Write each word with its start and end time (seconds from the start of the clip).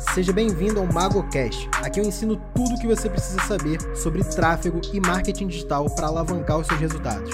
Seja 0.00 0.32
bem-vindo 0.32 0.80
ao 0.80 0.86
MagoCast. 0.86 1.68
Aqui 1.84 2.00
eu 2.00 2.04
ensino 2.04 2.34
tudo 2.54 2.74
o 2.74 2.80
que 2.80 2.86
você 2.86 3.08
precisa 3.08 3.38
saber 3.42 3.78
sobre 3.94 4.24
tráfego 4.24 4.80
e 4.92 4.98
marketing 4.98 5.46
digital 5.46 5.88
para 5.90 6.06
alavancar 6.06 6.58
os 6.58 6.66
seus 6.66 6.80
resultados. 6.80 7.30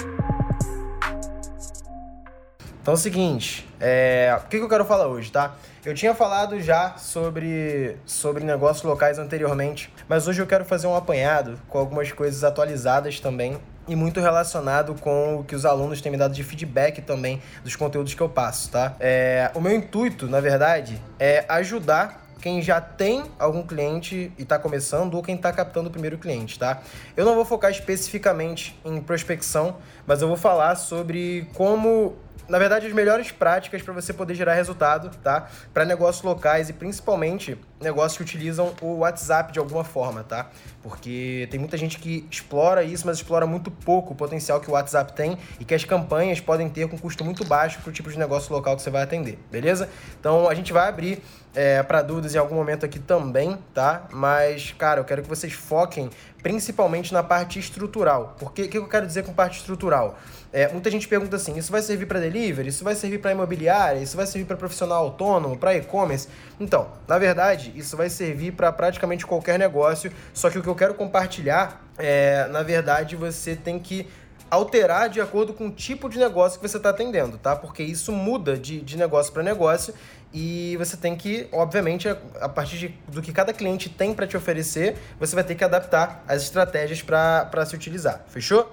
Então 2.81 2.93
é 2.93 2.97
o 2.97 2.97
seguinte, 2.97 3.67
é... 3.79 4.37
o 4.43 4.47
que, 4.47 4.57
eu 4.57 4.69
quero 4.69 4.85
falar 4.85 5.07
hoje, 5.07 5.31
tá? 5.31 5.55
Eu 5.83 5.95
tinha 5.95 6.13
falado 6.13 6.59
já 6.61 6.97
sobre, 6.97 7.97
sobre 8.05 8.43
negócios 8.43 8.83
locais 8.83 9.17
anteriormente, 9.17 9.91
mas 10.07 10.27
hoje 10.27 10.41
eu 10.41 10.45
quero 10.45 10.65
fazer 10.65 10.87
um 10.87 10.95
apanhado 10.95 11.57
com 11.69 11.79
algumas 11.79 12.11
coisas 12.11 12.43
atualizadas 12.43 13.19
também 13.19 13.57
e 13.87 13.95
muito 13.95 14.19
relacionado 14.19 14.93
com 14.95 15.37
o 15.39 15.43
que 15.43 15.55
os 15.55 15.65
alunos 15.65 16.01
têm 16.01 16.11
me 16.11 16.17
dado 16.17 16.33
de 16.33 16.43
feedback 16.43 17.01
também 17.01 17.41
dos 17.63 17.75
conteúdos 17.75 18.13
que 18.13 18.21
eu 18.21 18.29
passo, 18.29 18.69
tá? 18.69 18.95
É, 18.99 19.49
o 19.55 19.61
meu 19.61 19.73
intuito, 19.73 20.27
na 20.27 20.41
verdade, 20.41 21.01
é 21.17 21.45
ajudar 21.47 22.26
quem 22.41 22.61
já 22.61 22.79
tem 22.79 23.23
algum 23.39 23.63
cliente 23.63 24.31
e 24.37 24.43
está 24.43 24.57
começando 24.59 25.15
ou 25.15 25.23
quem 25.23 25.35
está 25.35 25.51
captando 25.51 25.89
o 25.89 25.91
primeiro 25.91 26.17
cliente, 26.17 26.57
tá? 26.57 26.81
Eu 27.15 27.25
não 27.25 27.35
vou 27.35 27.45
focar 27.45 27.71
especificamente 27.71 28.79
em 28.85 29.01
prospecção, 29.01 29.77
mas 30.05 30.21
eu 30.21 30.27
vou 30.27 30.37
falar 30.37 30.75
sobre 30.75 31.47
como 31.53 32.15
na 32.47 32.57
verdade, 32.57 32.87
as 32.87 32.93
melhores 32.93 33.31
práticas 33.31 33.81
para 33.81 33.93
você 33.93 34.13
poder 34.13 34.33
gerar 34.33 34.53
resultado, 34.53 35.11
tá? 35.17 35.49
Para 35.73 35.83
negócios 35.83 36.23
locais 36.23 36.69
e 36.69 36.73
principalmente 36.73 37.59
negócios 37.79 38.17
que 38.17 38.23
utilizam 38.23 38.73
o 38.81 38.97
WhatsApp 38.97 39.51
de 39.53 39.59
alguma 39.59 39.83
forma, 39.83 40.23
tá? 40.23 40.49
Porque 40.81 41.47
tem 41.51 41.59
muita 41.59 41.77
gente 41.77 41.99
que 41.99 42.27
explora 42.29 42.83
isso, 42.83 43.05
mas 43.05 43.17
explora 43.17 43.45
muito 43.45 43.69
pouco 43.69 44.13
o 44.13 44.15
potencial 44.15 44.59
que 44.59 44.69
o 44.69 44.73
WhatsApp 44.73 45.13
tem 45.13 45.37
e 45.59 45.65
que 45.65 45.73
as 45.73 45.83
campanhas 45.83 46.39
podem 46.39 46.69
ter 46.69 46.87
com 46.87 46.97
custo 46.97 47.23
muito 47.23 47.45
baixo 47.45 47.79
para 47.79 47.89
o 47.89 47.93
tipo 47.93 48.09
de 48.09 48.17
negócio 48.17 48.53
local 48.53 48.75
que 48.75 48.81
você 48.81 48.89
vai 48.89 49.03
atender, 49.03 49.37
beleza? 49.51 49.89
Então 50.19 50.49
a 50.49 50.55
gente 50.55 50.73
vai 50.73 50.87
abrir 50.87 51.21
é, 51.57 51.81
para 51.81 52.01
dúvidas 52.01 52.35
em 52.35 52.37
algum 52.37 52.55
momento 52.55 52.85
aqui 52.85 52.99
também, 52.99 53.57
tá? 53.73 54.07
Mas, 54.11 54.75
cara, 54.77 54.99
eu 54.99 55.05
quero 55.05 55.23
que 55.23 55.29
vocês 55.29 55.53
foquem 55.53 56.09
principalmente 56.41 57.11
na 57.13 57.23
parte 57.23 57.59
estrutural. 57.59 58.35
Porque 58.39 58.63
o 58.63 58.69
que 58.69 58.77
eu 58.77 58.87
quero 58.87 59.05
dizer 59.07 59.23
com 59.23 59.33
parte 59.33 59.57
estrutural? 59.59 60.17
É, 60.53 60.67
muita 60.71 60.89
gente 60.89 61.07
pergunta 61.07 61.35
assim: 61.35 61.57
isso 61.57 61.71
vai 61.71 61.81
servir 61.81 62.05
para 62.05 62.19
delivery? 62.19 62.69
Isso 62.69 62.83
vai 62.83 62.95
servir 62.95 63.17
para 63.17 63.31
imobiliária? 63.31 63.99
Isso 63.99 64.15
vai 64.15 64.25
servir 64.25 64.45
para 64.45 64.55
profissional 64.55 65.03
autônomo? 65.03 65.57
Para 65.57 65.75
e-commerce? 65.75 66.27
Então, 66.59 66.87
na 67.07 67.17
verdade, 67.17 67.66
isso 67.75 67.97
vai 67.97 68.09
servir 68.09 68.53
para 68.53 68.71
praticamente 68.71 69.25
qualquer 69.25 69.57
negócio. 69.57 70.11
Só 70.33 70.49
que 70.49 70.57
o 70.57 70.63
que 70.63 70.69
eu 70.69 70.75
quero 70.75 70.93
compartilhar 70.93 71.81
é, 71.97 72.47
na 72.47 72.63
verdade, 72.63 73.15
você 73.15 73.55
tem 73.55 73.79
que 73.79 74.07
alterar 74.49 75.09
de 75.09 75.19
acordo 75.19 75.53
com 75.53 75.67
o 75.67 75.71
tipo 75.71 76.07
de 76.07 76.17
negócio 76.17 76.59
que 76.59 76.67
você 76.67 76.77
está 76.77 76.89
atendendo, 76.89 77.37
tá? 77.37 77.55
Porque 77.55 77.83
isso 77.83 78.11
muda 78.11 78.57
de, 78.57 78.79
de 78.81 78.97
negócio 78.97 79.33
para 79.33 79.43
negócio 79.43 79.93
e 80.33 80.77
você 80.77 80.95
tem 80.95 81.15
que, 81.15 81.47
obviamente, 81.51 82.07
a 82.07 82.49
partir 82.49 82.77
de, 82.77 82.87
do 83.07 83.21
que 83.21 83.31
cada 83.31 83.51
cliente 83.53 83.89
tem 83.89 84.13
para 84.13 84.27
te 84.27 84.37
oferecer, 84.37 84.95
você 85.19 85.35
vai 85.35 85.43
ter 85.43 85.55
que 85.55 85.63
adaptar 85.63 86.23
as 86.27 86.43
estratégias 86.43 87.01
para 87.01 87.65
se 87.65 87.75
utilizar. 87.75 88.23
Fechou? 88.27 88.71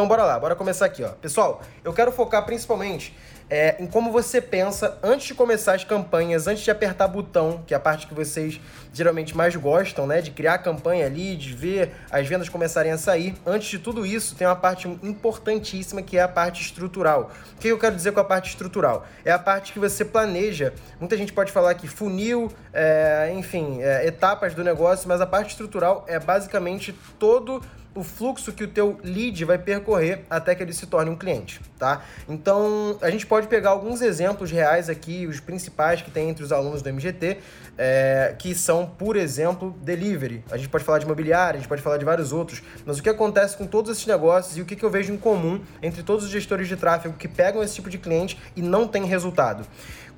Então 0.00 0.08
bora 0.08 0.24
lá, 0.24 0.38
bora 0.38 0.56
começar 0.56 0.86
aqui, 0.86 1.04
ó. 1.04 1.10
Pessoal, 1.10 1.60
eu 1.84 1.92
quero 1.92 2.10
focar 2.10 2.42
principalmente 2.46 3.14
é, 3.50 3.76
em 3.78 3.86
como 3.86 4.10
você 4.10 4.40
pensa 4.40 4.96
antes 5.02 5.26
de 5.26 5.34
começar 5.34 5.74
as 5.74 5.84
campanhas, 5.84 6.46
antes 6.46 6.62
de 6.62 6.70
apertar 6.70 7.06
botão, 7.06 7.62
que 7.66 7.74
é 7.74 7.76
a 7.76 7.80
parte 7.80 8.06
que 8.06 8.14
vocês 8.14 8.58
geralmente 8.94 9.36
mais 9.36 9.54
gostam, 9.56 10.06
né? 10.06 10.22
De 10.22 10.30
criar 10.30 10.54
a 10.54 10.58
campanha 10.58 11.04
ali, 11.04 11.36
de 11.36 11.52
ver 11.52 11.92
as 12.10 12.26
vendas 12.26 12.48
começarem 12.48 12.90
a 12.90 12.96
sair. 12.96 13.34
Antes 13.44 13.68
de 13.68 13.78
tudo 13.78 14.06
isso, 14.06 14.34
tem 14.34 14.46
uma 14.46 14.56
parte 14.56 14.88
importantíssima 14.88 16.00
que 16.00 16.16
é 16.16 16.22
a 16.22 16.28
parte 16.28 16.62
estrutural. 16.62 17.30
O 17.54 17.58
que 17.58 17.68
eu 17.68 17.78
quero 17.78 17.94
dizer 17.94 18.12
com 18.12 18.20
a 18.20 18.24
parte 18.24 18.48
estrutural? 18.48 19.06
É 19.22 19.30
a 19.30 19.38
parte 19.38 19.70
que 19.70 19.78
você 19.78 20.02
planeja. 20.02 20.72
Muita 20.98 21.14
gente 21.14 21.34
pode 21.34 21.52
falar 21.52 21.74
que 21.74 21.86
funil, 21.86 22.50
é, 22.72 23.30
enfim, 23.34 23.82
é, 23.82 24.06
etapas 24.06 24.54
do 24.54 24.64
negócio, 24.64 25.06
mas 25.06 25.20
a 25.20 25.26
parte 25.26 25.50
estrutural 25.50 26.06
é 26.08 26.18
basicamente 26.18 26.94
todo 27.18 27.60
o 27.94 28.04
fluxo 28.04 28.52
que 28.52 28.62
o 28.62 28.68
teu 28.68 28.98
lead 29.02 29.44
vai 29.44 29.58
percorrer 29.58 30.24
até 30.30 30.54
que 30.54 30.62
ele 30.62 30.72
se 30.72 30.86
torne 30.86 31.10
um 31.10 31.16
cliente, 31.16 31.60
tá? 31.78 32.02
Então, 32.28 32.96
a 33.00 33.10
gente 33.10 33.26
pode 33.26 33.48
pegar 33.48 33.70
alguns 33.70 34.00
exemplos 34.00 34.50
reais 34.50 34.88
aqui, 34.88 35.26
os 35.26 35.40
principais 35.40 36.00
que 36.00 36.10
tem 36.10 36.28
entre 36.28 36.44
os 36.44 36.52
alunos 36.52 36.82
do 36.82 36.88
MGT, 36.88 37.38
é, 37.76 38.34
que 38.38 38.54
são, 38.54 38.86
por 38.86 39.16
exemplo, 39.16 39.74
delivery. 39.82 40.44
A 40.50 40.56
gente 40.56 40.68
pode 40.68 40.84
falar 40.84 40.98
de 40.98 41.04
imobiliária, 41.04 41.58
a 41.58 41.60
gente 41.60 41.68
pode 41.68 41.82
falar 41.82 41.96
de 41.96 42.04
vários 42.04 42.32
outros, 42.32 42.62
mas 42.84 42.98
o 42.98 43.02
que 43.02 43.08
acontece 43.08 43.56
com 43.56 43.66
todos 43.66 43.90
esses 43.90 44.06
negócios 44.06 44.56
e 44.56 44.60
o 44.60 44.64
que, 44.64 44.76
que 44.76 44.84
eu 44.84 44.90
vejo 44.90 45.12
em 45.12 45.16
comum 45.16 45.60
entre 45.82 46.02
todos 46.02 46.24
os 46.24 46.30
gestores 46.30 46.68
de 46.68 46.76
tráfego 46.76 47.16
que 47.16 47.26
pegam 47.26 47.62
esse 47.62 47.74
tipo 47.74 47.90
de 47.90 47.98
cliente 47.98 48.38
e 48.54 48.62
não 48.62 48.86
tem 48.86 49.04
resultado? 49.04 49.66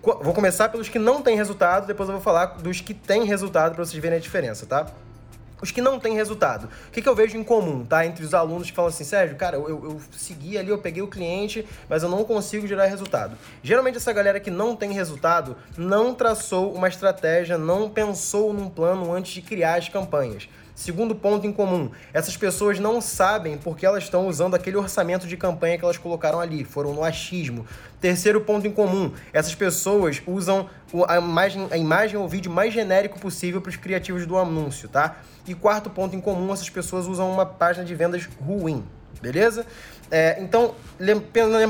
Vou 0.03 0.35
começar 0.35 0.69
pelos 0.69 0.89
que 0.89 0.99
não 0.99 1.23
têm 1.23 1.37
resultado, 1.37 1.87
depois 1.87 2.09
eu 2.09 2.15
vou 2.17 2.23
falar 2.23 2.47
dos 2.47 2.81
que 2.81 2.93
têm 2.93 3.25
resultado 3.25 3.75
para 3.75 3.85
vocês 3.85 4.03
verem 4.03 4.19
a 4.19 4.21
diferença, 4.21 4.67
tá? 4.67 4.89
Os 5.63 5.71
que 5.71 5.81
não 5.81 5.99
têm 5.99 6.15
resultado. 6.15 6.69
O 6.89 6.91
que, 6.91 7.01
que, 7.01 7.09
eu 7.09 7.15
vejo 7.15 7.39
em 7.39 7.45
comum, 7.45 7.87
tá? 7.87 8.05
Entre 8.05 8.25
os 8.25 8.35
alunos 8.35 8.69
que 8.69 8.77
falam 8.77 8.89
assim, 8.89 9.05
Sérgio, 9.05 9.37
cara, 9.37 9.57
eu, 9.57 9.69
eu, 9.69 10.01
segui 10.11 10.59
ali, 10.59 10.69
eu 10.69 10.79
peguei 10.79 11.03
o 11.03 11.07
cliente, 11.07 11.65
mas 11.89 12.03
eu 12.03 12.09
não 12.09 12.25
consigo 12.25 12.67
gerar 12.67 12.87
resultado. 12.87 13.39
Geralmente 13.63 13.97
essa 13.97 14.13
galera 14.13 14.41
que 14.41 14.51
não 14.51 14.75
tem 14.75 14.93
resultado 14.93 15.57
não 15.79 16.13
traçou 16.13 16.75
uma 16.75 16.89
estratégia, 16.89 17.57
não 17.57 17.89
pensou 17.89 18.53
num 18.53 18.69
plano 18.69 19.13
antes 19.13 19.33
de 19.33 19.41
criar 19.41 19.77
as 19.77 19.89
campanhas. 19.89 20.49
Segundo 20.75 21.15
ponto 21.15 21.47
em 21.47 21.53
comum, 21.53 21.91
essas 22.15 22.37
pessoas 22.37 22.79
não 22.79 23.01
sabem 23.01 23.59
porque 23.59 23.85
elas 23.85 24.05
estão 24.05 24.27
usando 24.27 24.55
aquele 24.55 24.77
orçamento 24.77 25.27
de 25.27 25.37
campanha 25.37 25.77
que 25.77 25.85
elas 25.85 25.99
colocaram 25.99 26.41
ali, 26.41 26.65
foram 26.65 26.95
no 26.95 27.05
achismo. 27.05 27.67
Terceiro 28.01 28.41
ponto 28.41 28.67
em 28.67 28.73
comum, 28.73 29.13
essas 29.33 29.55
pessoas 29.55 30.23
usam 30.27 30.69
a 31.07 31.19
imagem, 31.19 31.69
a 31.71 31.77
imagem 31.77 32.17
ou 32.17 32.27
vídeo 32.27 32.51
mais 32.51 32.73
genérico 32.73 33.19
possível 33.21 33.61
para 33.61 33.71
os 33.71 33.77
criativos 33.77 34.27
do 34.27 34.37
anúncio, 34.39 34.89
tá? 34.89 35.17
E 35.47 35.55
quarto 35.55 35.91
ponto 35.91 36.17
em 36.17 36.21
comum, 36.21 36.53
essas 36.53 36.71
pessoas 36.71 37.07
usam 37.07 37.31
uma 37.31 37.45
página 37.45 37.85
de 37.85 37.95
vendas 37.95 38.29
ruim, 38.41 38.83
beleza? 39.21 39.67
É, 40.15 40.37
então, 40.43 40.75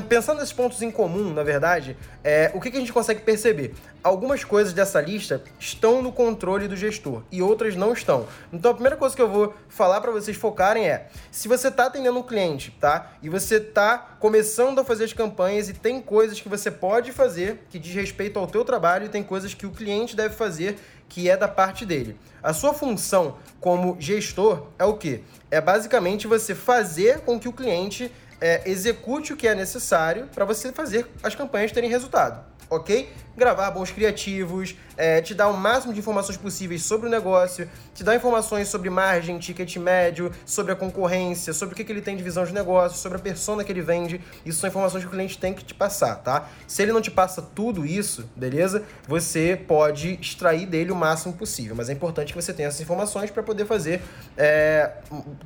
pensando 0.08 0.40
nesses 0.40 0.52
pontos 0.52 0.82
em 0.82 0.90
comum, 0.90 1.32
na 1.32 1.44
verdade, 1.44 1.96
é, 2.24 2.50
o 2.52 2.60
que, 2.60 2.72
que 2.72 2.76
a 2.76 2.80
gente 2.80 2.92
consegue 2.92 3.20
perceber? 3.20 3.72
Algumas 4.02 4.42
coisas 4.42 4.72
dessa 4.72 5.00
lista 5.00 5.40
estão 5.60 6.02
no 6.02 6.10
controle 6.10 6.66
do 6.66 6.74
gestor 6.74 7.22
e 7.30 7.40
outras 7.40 7.76
não 7.76 7.92
estão. 7.92 8.26
Então, 8.52 8.72
a 8.72 8.74
primeira 8.74 8.96
coisa 8.96 9.14
que 9.14 9.22
eu 9.22 9.28
vou 9.28 9.54
falar 9.68 10.00
para 10.00 10.10
vocês 10.10 10.36
focarem 10.36 10.88
é: 10.88 11.06
se 11.30 11.46
você 11.46 11.68
está 11.68 11.86
atendendo 11.86 12.18
um 12.18 12.22
cliente, 12.24 12.76
tá? 12.80 13.12
E 13.22 13.28
você 13.28 13.58
está 13.58 13.96
começando 14.18 14.80
a 14.80 14.84
fazer 14.84 15.04
as 15.04 15.12
campanhas 15.12 15.68
e 15.68 15.72
tem 15.72 16.00
coisas 16.00 16.40
que 16.40 16.48
você 16.48 16.68
pode 16.68 17.12
fazer 17.12 17.64
que 17.70 17.78
diz 17.78 17.94
respeito 17.94 18.40
ao 18.40 18.48
teu 18.48 18.64
trabalho 18.64 19.06
e 19.06 19.08
tem 19.08 19.22
coisas 19.22 19.54
que 19.54 19.66
o 19.66 19.70
cliente 19.70 20.16
deve 20.16 20.34
fazer 20.34 20.78
que 21.12 21.28
é 21.28 21.36
da 21.36 21.46
parte 21.46 21.84
dele. 21.84 22.16
A 22.42 22.54
sua 22.54 22.72
função 22.72 23.36
como 23.60 23.96
gestor 24.00 24.68
é 24.78 24.84
o 24.84 24.94
que? 24.94 25.22
É 25.50 25.60
basicamente 25.60 26.26
você 26.26 26.54
fazer 26.54 27.20
com 27.20 27.38
que 27.38 27.48
o 27.48 27.52
cliente 27.52 28.10
é, 28.40 28.62
execute 28.68 29.34
o 29.34 29.36
que 29.36 29.46
é 29.46 29.54
necessário 29.54 30.26
para 30.34 30.46
você 30.46 30.72
fazer 30.72 31.06
as 31.22 31.34
campanhas 31.34 31.70
terem 31.70 31.90
resultado 31.90 32.51
ok? 32.76 33.08
Gravar 33.36 33.70
bons 33.70 33.90
criativos, 33.90 34.74
é, 34.96 35.22
te 35.22 35.34
dar 35.34 35.48
o 35.48 35.56
máximo 35.56 35.92
de 35.92 36.00
informações 36.00 36.36
possíveis 36.36 36.82
sobre 36.82 37.06
o 37.06 37.10
negócio, 37.10 37.68
te 37.94 38.04
dar 38.04 38.14
informações 38.14 38.68
sobre 38.68 38.90
margem, 38.90 39.38
ticket 39.38 39.76
médio, 39.76 40.30
sobre 40.44 40.72
a 40.72 40.76
concorrência, 40.76 41.52
sobre 41.54 41.72
o 41.72 41.76
que, 41.76 41.82
que 41.82 41.90
ele 41.90 42.02
tem 42.02 42.14
de 42.14 42.22
visão 42.22 42.44
de 42.44 42.52
negócio, 42.52 42.98
sobre 42.98 43.16
a 43.16 43.20
persona 43.20 43.64
que 43.64 43.72
ele 43.72 43.80
vende. 43.80 44.20
Isso 44.44 44.60
são 44.60 44.68
informações 44.68 45.02
que 45.02 45.08
o 45.08 45.10
cliente 45.10 45.38
tem 45.38 45.54
que 45.54 45.64
te 45.64 45.74
passar, 45.74 46.16
tá? 46.16 46.48
Se 46.66 46.82
ele 46.82 46.92
não 46.92 47.00
te 47.00 47.10
passa 47.10 47.40
tudo 47.40 47.86
isso, 47.86 48.28
beleza? 48.36 48.82
Você 49.08 49.58
pode 49.66 50.18
extrair 50.20 50.66
dele 50.66 50.92
o 50.92 50.96
máximo 50.96 51.32
possível, 51.32 51.74
mas 51.74 51.88
é 51.88 51.92
importante 51.92 52.34
que 52.34 52.40
você 52.40 52.52
tenha 52.52 52.68
essas 52.68 52.80
informações 52.82 53.30
para 53.30 53.42
poder 53.42 53.64
fazer, 53.64 54.02
é, 54.36 54.90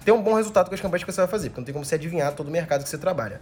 ter 0.05 0.11
um 0.11 0.23
bom 0.23 0.35
resultado 0.35 0.69
com 0.69 0.75
as 0.75 0.81
campanhas 0.81 1.05
que 1.05 1.13
você 1.13 1.21
vai 1.21 1.29
fazer, 1.29 1.51
porque 1.51 1.61
não 1.61 1.67
tem 1.67 1.73
como 1.73 1.85
você 1.85 1.95
adivinhar 1.95 2.33
todo 2.33 2.49
o 2.49 2.51
mercado 2.51 2.83
que 2.83 2.89
você 2.89 2.99
trabalha. 2.99 3.41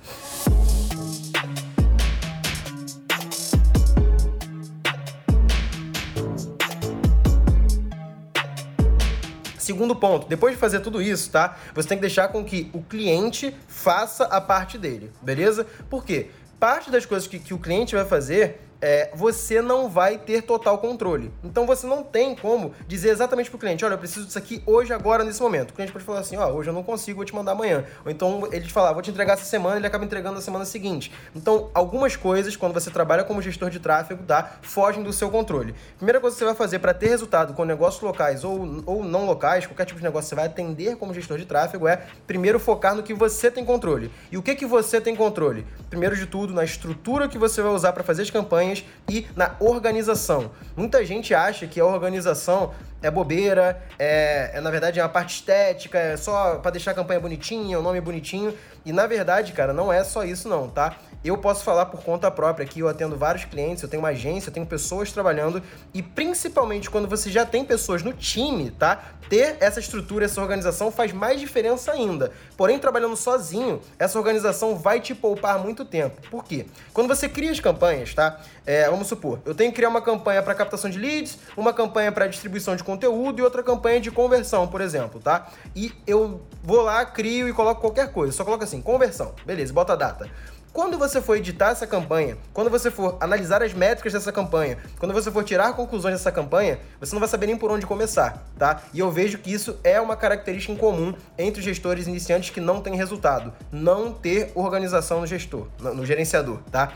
Segundo 9.64 9.96
ponto, 9.96 10.28
depois 10.28 10.52
de 10.52 10.61
fazer 10.61 10.81
tudo 10.81 11.00
isso, 11.00 11.31
tá? 11.31 11.56
Você 11.75 11.88
tem 11.88 11.96
que 11.96 12.02
deixar 12.02 12.28
com 12.28 12.44
que 12.44 12.69
o 12.75 12.82
cliente 12.82 13.56
faça 13.66 14.25
a 14.25 14.38
parte 14.38 14.76
dele, 14.76 15.11
beleza? 15.22 15.66
Por 15.88 16.05
quê? 16.05 16.28
Parte 16.61 16.90
das 16.90 17.06
coisas 17.06 17.26
que, 17.26 17.38
que 17.38 17.55
o 17.55 17.58
cliente 17.58 17.94
vai 17.94 18.05
fazer 18.05 18.61
é, 18.84 19.10
você 19.14 19.62
não 19.62 19.88
vai 19.88 20.19
ter 20.19 20.42
total 20.42 20.76
controle. 20.76 21.32
Então 21.42 21.64
você 21.64 21.86
não 21.86 22.02
tem 22.02 22.34
como 22.34 22.75
dizer 22.86 23.08
exatamente 23.08 23.48
para 23.48 23.56
o 23.56 23.58
cliente, 23.58 23.82
olha, 23.82 23.94
eu 23.94 23.98
preciso 23.98 24.26
disso 24.26 24.36
aqui 24.36 24.62
hoje, 24.66 24.92
agora, 24.92 25.25
nesse 25.25 25.40
momento. 25.40 25.70
O 25.70 25.72
cliente 25.72 25.90
pode 25.90 26.04
falar 26.04 26.20
assim, 26.20 26.36
ó, 26.36 26.50
oh, 26.50 26.56
hoje 26.56 26.69
eu 26.69 26.75
não 26.75 26.82
consigo, 26.82 27.16
vou 27.16 27.25
te 27.25 27.34
mandar 27.34 27.52
amanhã. 27.52 27.82
Ou 28.04 28.10
então 28.10 28.46
ele 28.52 28.66
te 28.66 28.72
falar, 28.75 28.92
vou 28.92 29.00
te 29.00 29.10
entregar 29.10 29.32
essa 29.32 29.46
semana, 29.46 29.78
ele 29.78 29.86
acaba 29.86 30.04
entregando 30.04 30.34
na 30.34 30.42
semana 30.42 30.66
seguinte. 30.66 31.10
Então, 31.34 31.70
algumas 31.72 32.14
coisas, 32.14 32.56
quando 32.56 32.75
você 32.75 32.90
trabalha 32.90 33.25
como 33.25 33.40
gestor 33.40 33.70
de 33.70 33.81
tráfego, 33.81 34.22
tá, 34.22 34.58
fogem 34.60 35.02
do 35.02 35.14
seu 35.14 35.31
controle. 35.31 35.75
Primeira 35.96 36.20
coisa 36.20 36.34
que 36.34 36.40
você 36.40 36.44
vai 36.44 36.54
fazer 36.54 36.78
para 36.78 36.92
ter 36.92 37.08
resultado 37.08 37.54
com 37.54 37.64
negócios 37.64 38.02
locais 38.02 38.44
ou, 38.44 38.82
ou 38.84 39.02
não 39.02 39.25
locais, 39.25 39.64
qualquer 39.64 39.86
tipo 39.86 39.98
de 39.98 40.04
negócio 40.04 40.26
que 40.26 40.28
você 40.28 40.34
vai 40.34 40.44
atender 40.44 40.96
como 40.96 41.14
gestor 41.14 41.38
de 41.38 41.46
tráfego 41.46 41.88
é, 41.88 42.02
primeiro, 42.26 42.60
focar 42.60 42.94
no 42.94 43.02
que 43.02 43.14
você 43.14 43.50
tem 43.50 43.64
controle. 43.64 44.10
E 44.31 44.36
o 44.36 44.42
que, 44.42 44.54
que 44.54 44.66
você 44.66 45.00
tem 45.00 45.16
controle? 45.16 45.66
Primeiro 45.88 46.14
de 46.14 46.26
tudo, 46.26 46.52
na 46.52 46.64
estrutura 46.64 47.28
que 47.28 47.38
você 47.38 47.62
vai 47.62 47.72
usar 47.72 47.94
para 47.94 48.04
fazer 48.04 48.20
as 48.20 48.31
campanhas 48.31 48.74
e 49.09 49.26
na 49.37 49.55
organização. 49.61 50.50
Muita 50.76 51.05
gente 51.05 51.35
acha 51.35 51.67
que 51.67 51.79
a 51.79 51.85
organização 51.85 52.73
é 53.03 53.11
bobeira, 53.11 53.82
é, 53.99 54.53
é, 54.55 54.61
na 54.61 54.71
verdade 54.71 54.99
é 54.99 55.03
uma 55.03 55.09
parte 55.09 55.35
estética, 55.35 55.99
é 55.99 56.17
só 56.17 56.56
para 56.56 56.71
deixar 56.71 56.93
a 56.93 56.94
campanha 56.94 57.21
bonitinha, 57.21 57.79
o 57.79 57.82
nome 57.82 58.00
bonitinho. 58.00 58.55
E 58.85 58.93
na 58.93 59.06
verdade, 59.06 59.53
cara, 59.53 59.73
não 59.73 59.93
é 59.93 60.03
só 60.03 60.25
isso 60.25 60.49
não, 60.49 60.69
tá? 60.69 60.97
Eu 61.25 61.38
posso 61.38 61.65
falar 61.65 61.87
por 61.87 62.03
conta 62.03 62.31
própria 62.31 62.67
aqui, 62.67 62.81
eu 62.81 62.88
atendo 62.88 63.17
vários 63.17 63.47
clientes, 63.47 63.82
eu 63.82 63.88
tenho 63.88 64.03
uma 64.03 64.11
agência, 64.11 64.50
eu 64.50 64.53
tenho 64.53 64.67
pessoas 64.67 65.11
trabalhando 65.11 65.62
e 65.94 66.03
principalmente 66.03 66.91
quando 66.91 67.09
você 67.09 67.31
já 67.31 67.47
tem 67.47 67.65
pessoas 67.65 68.03
no 68.03 68.12
time, 68.12 68.71
tá? 68.71 69.03
Ter 69.26 69.56
essa 69.59 69.81
estrutura, 69.81 70.26
essa 70.26 70.38
organização 70.38 70.93
faz 70.93 71.15
mais 71.15 71.41
diferença 71.41 71.93
ainda. 71.93 72.31
Porém, 72.59 72.79
trabalhando 72.79 73.17
sozinho, 73.17 73.81
essa 73.99 74.19
organização 74.19 74.76
vai 74.76 75.00
te 75.00 75.15
poupar 75.15 75.59
muito 75.59 75.82
tempo. 75.82 76.21
Por 76.31 76.44
quê? 76.44 76.67
Quando 76.93 77.09
você 77.09 77.27
cria 77.27 77.50
as 77.50 77.59
campanhas, 77.59 78.12
tá? 78.12 78.38
É, 78.67 78.91
vamos 78.91 79.09
supor, 79.09 79.38
eu 79.47 79.55
tenho 79.55 79.70
que 79.70 79.77
criar 79.77 79.88
uma 79.88 80.03
campanha 80.03 80.43
para 80.43 80.55
captação 80.55 80.91
de 80.91 80.99
leads, 80.99 81.38
uma 81.56 81.73
campanha 81.73 82.12
para 82.12 82.27
distribuição 82.27 82.77
de 82.77 82.85
conteúdo 82.85 83.38
e 83.38 83.43
outra 83.43 83.62
campanha 83.62 83.99
de 83.99 84.11
conversão, 84.11 84.69
por 84.69 84.82
exemplo, 84.82 85.19
tá? 85.20 85.49
E 85.75 85.91
eu 86.06 86.43
vou 86.62 86.82
lá, 86.82 87.06
crio 87.06 87.49
e 87.49 87.53
coloco 87.55 87.81
qualquer 87.81 88.12
coisa, 88.12 88.32
só 88.32 88.44
coloco 88.44 88.65
assim, 88.65 88.82
conversão, 88.82 89.35
beleza, 89.47 89.73
bota 89.73 89.94
a 89.94 89.97
data. 89.97 90.31
Quando 90.75 90.99
você 90.99 91.23
for 91.23 91.37
editar 91.37 91.69
essa 91.71 91.87
campanha, 91.87 92.37
quando 92.53 92.69
você 92.69 92.91
for 92.91 93.17
analisar 93.21 93.62
as 93.62 93.73
métricas 93.73 94.12
dessa 94.12 94.32
campanha, 94.32 94.76
quando 94.99 95.15
você 95.15 95.31
for 95.31 95.44
tirar 95.44 95.73
conclusões 95.75 96.17
dessa 96.17 96.32
campanha, 96.32 96.81
você 96.99 97.15
não 97.15 97.21
vai 97.21 97.29
saber 97.29 97.47
nem 97.47 97.56
por 97.56 97.71
onde 97.71 97.87
começar, 97.87 98.44
tá? 98.59 98.82
E 98.93 98.99
eu 98.99 99.09
vejo 99.09 99.38
que 99.38 99.53
isso 99.53 99.79
é 99.85 100.00
uma 100.00 100.17
característica 100.17 100.73
em 100.73 100.76
comum 100.76 101.15
entre 101.38 101.61
os 101.61 101.65
gestores 101.65 102.09
iniciantes 102.09 102.50
que 102.50 102.61
não 102.61 102.81
têm 102.81 102.97
resultado, 102.97 103.53
não 103.71 104.12
ter 104.12 104.50
organização 104.56 105.21
no 105.21 105.29
gestor, 105.29 105.69
no 105.79 106.05
gerenciador, 106.05 106.59
tá? 106.73 106.93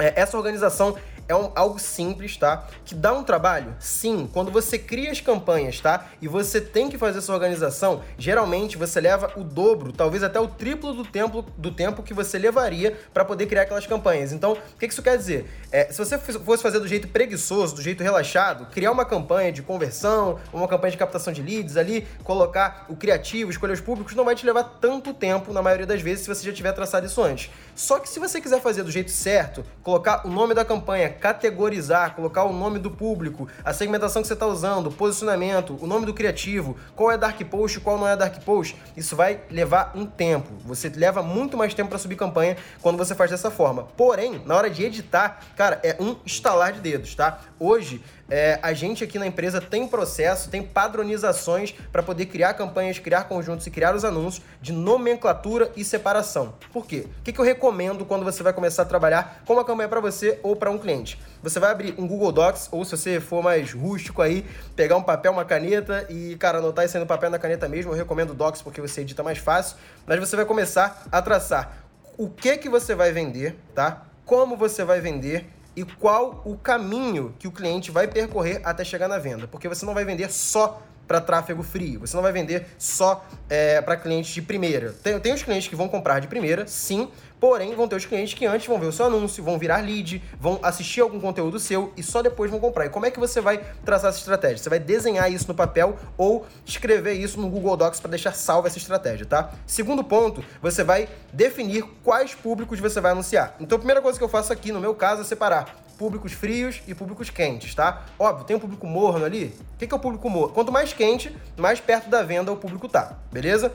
É, 0.00 0.20
essa 0.20 0.36
organização 0.36 0.96
é 1.28 1.34
um, 1.34 1.50
algo 1.54 1.78
simples, 1.78 2.36
tá? 2.36 2.66
Que 2.84 2.94
dá 2.94 3.12
um 3.12 3.24
trabalho? 3.24 3.74
Sim, 3.78 4.28
quando 4.32 4.50
você 4.50 4.78
cria 4.78 5.10
as 5.10 5.20
campanhas, 5.20 5.80
tá? 5.80 6.06
E 6.20 6.28
você 6.28 6.60
tem 6.60 6.88
que 6.88 6.98
fazer 6.98 7.18
essa 7.18 7.32
organização, 7.32 8.02
geralmente 8.18 8.76
você 8.76 9.00
leva 9.00 9.32
o 9.36 9.42
dobro, 9.42 9.92
talvez 9.92 10.22
até 10.22 10.38
o 10.38 10.48
triplo 10.48 10.92
do 10.92 11.04
tempo, 11.04 11.44
do 11.56 11.70
tempo 11.70 12.02
que 12.02 12.14
você 12.14 12.38
levaria 12.38 12.96
para 13.12 13.24
poder 13.24 13.46
criar 13.46 13.62
aquelas 13.62 13.86
campanhas. 13.86 14.32
Então, 14.32 14.52
o 14.52 14.78
que 14.78 14.86
isso 14.86 15.02
quer 15.02 15.16
dizer? 15.16 15.50
É, 15.70 15.90
se 15.90 15.98
você 15.98 16.18
fosse 16.18 16.62
fazer 16.62 16.78
do 16.78 16.88
jeito 16.88 17.08
preguiçoso, 17.08 17.74
do 17.74 17.82
jeito 17.82 18.02
relaxado, 18.02 18.66
criar 18.66 18.92
uma 18.92 19.04
campanha 19.04 19.50
de 19.50 19.62
conversão, 19.62 20.38
uma 20.52 20.68
campanha 20.68 20.92
de 20.92 20.98
captação 20.98 21.32
de 21.32 21.42
leads 21.42 21.76
ali, 21.76 22.06
colocar 22.22 22.86
o 22.88 22.96
criativo, 22.96 23.50
escolher 23.50 23.72
os 23.72 23.80
públicos, 23.80 24.14
não 24.14 24.24
vai 24.24 24.34
te 24.34 24.46
levar 24.46 24.64
tanto 24.80 25.12
tempo, 25.12 25.52
na 25.52 25.62
maioria 25.62 25.86
das 25.86 26.00
vezes, 26.00 26.24
se 26.24 26.28
você 26.28 26.44
já 26.44 26.52
tiver 26.52 26.72
traçado 26.72 27.06
isso 27.06 27.22
antes. 27.22 27.50
Só 27.76 27.98
que 27.98 28.08
se 28.08 28.18
você 28.18 28.40
quiser 28.40 28.58
fazer 28.62 28.82
do 28.82 28.90
jeito 28.90 29.10
certo, 29.10 29.62
colocar 29.82 30.26
o 30.26 30.30
nome 30.30 30.54
da 30.54 30.64
campanha, 30.64 31.10
categorizar, 31.10 32.14
colocar 32.16 32.44
o 32.44 32.52
nome 32.52 32.78
do 32.78 32.90
público, 32.90 33.46
a 33.62 33.74
segmentação 33.74 34.22
que 34.22 34.28
você 34.28 34.32
está 34.32 34.46
usando, 34.46 34.86
o 34.86 34.92
posicionamento, 34.92 35.76
o 35.78 35.86
nome 35.86 36.06
do 36.06 36.14
criativo, 36.14 36.74
qual 36.94 37.10
é 37.12 37.18
dark 37.18 37.38
post, 37.42 37.78
qual 37.80 37.98
não 37.98 38.08
é 38.08 38.16
dark 38.16 38.42
post, 38.44 38.80
isso 38.96 39.14
vai 39.14 39.42
levar 39.50 39.92
um 39.94 40.06
tempo. 40.06 40.54
Você 40.64 40.88
leva 40.88 41.22
muito 41.22 41.54
mais 41.54 41.74
tempo 41.74 41.90
para 41.90 41.98
subir 41.98 42.16
campanha 42.16 42.56
quando 42.80 42.96
você 42.96 43.14
faz 43.14 43.30
dessa 43.30 43.50
forma. 43.50 43.82
Porém, 43.94 44.40
na 44.46 44.56
hora 44.56 44.70
de 44.70 44.82
editar, 44.82 45.40
cara, 45.54 45.78
é 45.82 45.98
um 46.00 46.16
estalar 46.24 46.72
de 46.72 46.80
dedos, 46.80 47.14
tá? 47.14 47.40
Hoje, 47.60 48.02
é, 48.28 48.58
a 48.62 48.72
gente 48.72 49.04
aqui 49.04 49.18
na 49.18 49.26
empresa 49.26 49.60
tem 49.60 49.86
processo, 49.86 50.50
tem 50.50 50.62
padronizações 50.62 51.72
para 51.92 52.02
poder 52.02 52.26
criar 52.26 52.54
campanhas, 52.54 52.98
criar 52.98 53.24
conjuntos 53.24 53.66
e 53.66 53.70
criar 53.70 53.94
os 53.94 54.04
anúncios 54.04 54.44
de 54.62 54.72
nomenclatura 54.72 55.70
e 55.76 55.84
separação. 55.84 56.54
Por 56.72 56.86
quê? 56.86 57.06
O 57.20 57.22
que, 57.22 57.32
que 57.32 57.38
eu 57.38 57.44
recomendo 57.44 57.65
quando 58.06 58.24
você 58.24 58.42
vai 58.42 58.52
começar 58.52 58.82
a 58.82 58.84
trabalhar 58.84 59.42
com 59.46 59.54
uma 59.54 59.64
campanha 59.64 59.88
para 59.88 60.00
você 60.00 60.38
ou 60.42 60.54
para 60.56 60.70
um 60.70 60.78
cliente? 60.78 61.20
Você 61.42 61.58
vai 61.58 61.70
abrir 61.70 61.94
um 61.98 62.06
Google 62.06 62.32
Docs, 62.32 62.68
ou 62.70 62.84
se 62.84 62.96
você 62.96 63.20
for 63.20 63.42
mais 63.42 63.72
rústico 63.72 64.22
aí, 64.22 64.46
pegar 64.74 64.96
um 64.96 65.02
papel, 65.02 65.32
uma 65.32 65.44
caneta 65.44 66.06
e, 66.08 66.36
cara, 66.36 66.58
anotar 66.58 66.84
isso 66.84 66.96
aí 66.96 67.00
no 67.00 67.06
papel 67.06 67.30
na 67.30 67.38
caneta 67.38 67.68
mesmo. 67.68 67.92
Eu 67.92 67.96
recomendo 67.96 68.34
Docs 68.34 68.62
porque 68.62 68.80
você 68.80 69.00
edita 69.00 69.22
mais 69.22 69.38
fácil. 69.38 69.76
Mas 70.06 70.18
você 70.18 70.36
vai 70.36 70.44
começar 70.44 71.06
a 71.10 71.22
traçar 71.22 71.86
o 72.16 72.28
que 72.28 72.56
que 72.56 72.68
você 72.68 72.94
vai 72.94 73.12
vender, 73.12 73.56
tá? 73.74 74.02
Como 74.24 74.56
você 74.56 74.84
vai 74.84 75.00
vender 75.00 75.46
e 75.74 75.84
qual 75.84 76.42
o 76.44 76.56
caminho 76.56 77.34
que 77.38 77.46
o 77.46 77.52
cliente 77.52 77.90
vai 77.90 78.08
percorrer 78.08 78.60
até 78.64 78.82
chegar 78.82 79.08
na 79.08 79.18
venda. 79.18 79.46
Porque 79.46 79.68
você 79.68 79.84
não 79.84 79.92
vai 79.92 80.04
vender 80.04 80.32
só 80.32 80.82
para 81.06 81.20
tráfego 81.20 81.62
frio. 81.62 82.00
Você 82.00 82.16
não 82.16 82.22
vai 82.22 82.32
vender 82.32 82.66
só 82.78 83.24
é, 83.48 83.80
para 83.80 83.96
clientes 83.96 84.32
de 84.32 84.42
primeira. 84.42 84.92
Tem, 84.92 85.18
tem 85.20 85.32
os 85.32 85.42
clientes 85.42 85.68
que 85.68 85.76
vão 85.76 85.88
comprar 85.88 86.20
de 86.20 86.26
primeira, 86.26 86.66
sim, 86.66 87.08
porém 87.40 87.74
vão 87.74 87.86
ter 87.86 87.96
os 87.96 88.04
clientes 88.04 88.34
que 88.34 88.46
antes 88.46 88.66
vão 88.66 88.78
ver 88.78 88.86
o 88.86 88.92
seu 88.92 89.06
anúncio, 89.06 89.42
vão 89.42 89.58
virar 89.58 89.78
lead, 89.78 90.22
vão 90.38 90.58
assistir 90.62 91.00
algum 91.00 91.20
conteúdo 91.20 91.58
seu 91.58 91.92
e 91.96 92.02
só 92.02 92.22
depois 92.22 92.50
vão 92.50 92.60
comprar. 92.60 92.86
E 92.86 92.88
como 92.88 93.06
é 93.06 93.10
que 93.10 93.18
você 93.18 93.40
vai 93.40 93.58
traçar 93.84 94.10
essa 94.10 94.18
estratégia? 94.18 94.58
Você 94.58 94.68
vai 94.68 94.78
desenhar 94.78 95.30
isso 95.30 95.48
no 95.48 95.54
papel 95.54 95.96
ou 96.16 96.46
escrever 96.64 97.14
isso 97.14 97.40
no 97.40 97.48
Google 97.48 97.76
Docs 97.76 98.00
para 98.00 98.10
deixar 98.10 98.32
salva 98.32 98.68
essa 98.68 98.78
estratégia, 98.78 99.26
tá? 99.26 99.52
Segundo 99.66 100.02
ponto, 100.02 100.44
você 100.60 100.82
vai 100.82 101.08
definir 101.32 101.84
quais 102.02 102.34
públicos 102.34 102.80
você 102.80 103.00
vai 103.00 103.12
anunciar. 103.12 103.56
Então 103.60 103.76
a 103.76 103.78
primeira 103.78 104.00
coisa 104.00 104.18
que 104.18 104.24
eu 104.24 104.28
faço 104.28 104.52
aqui, 104.52 104.72
no 104.72 104.80
meu 104.80 104.94
caso, 104.94 105.22
é 105.22 105.24
separar 105.24 105.86
públicos 105.96 106.32
frios 106.32 106.82
e 106.86 106.94
públicos 106.94 107.30
quentes, 107.30 107.74
tá? 107.74 108.04
Óbvio, 108.18 108.44
tem 108.44 108.56
um 108.56 108.60
público 108.60 108.86
morno 108.86 109.24
ali. 109.24 109.54
O 109.74 109.78
que 109.78 109.92
é 109.92 109.96
o 109.96 109.98
público 109.98 110.28
morno? 110.28 110.52
Quanto 110.52 110.70
mais 110.70 110.92
quente, 110.92 111.34
mais 111.56 111.80
perto 111.80 112.08
da 112.08 112.22
venda 112.22 112.52
o 112.52 112.56
público 112.56 112.88
tá, 112.88 113.16
beleza? 113.32 113.72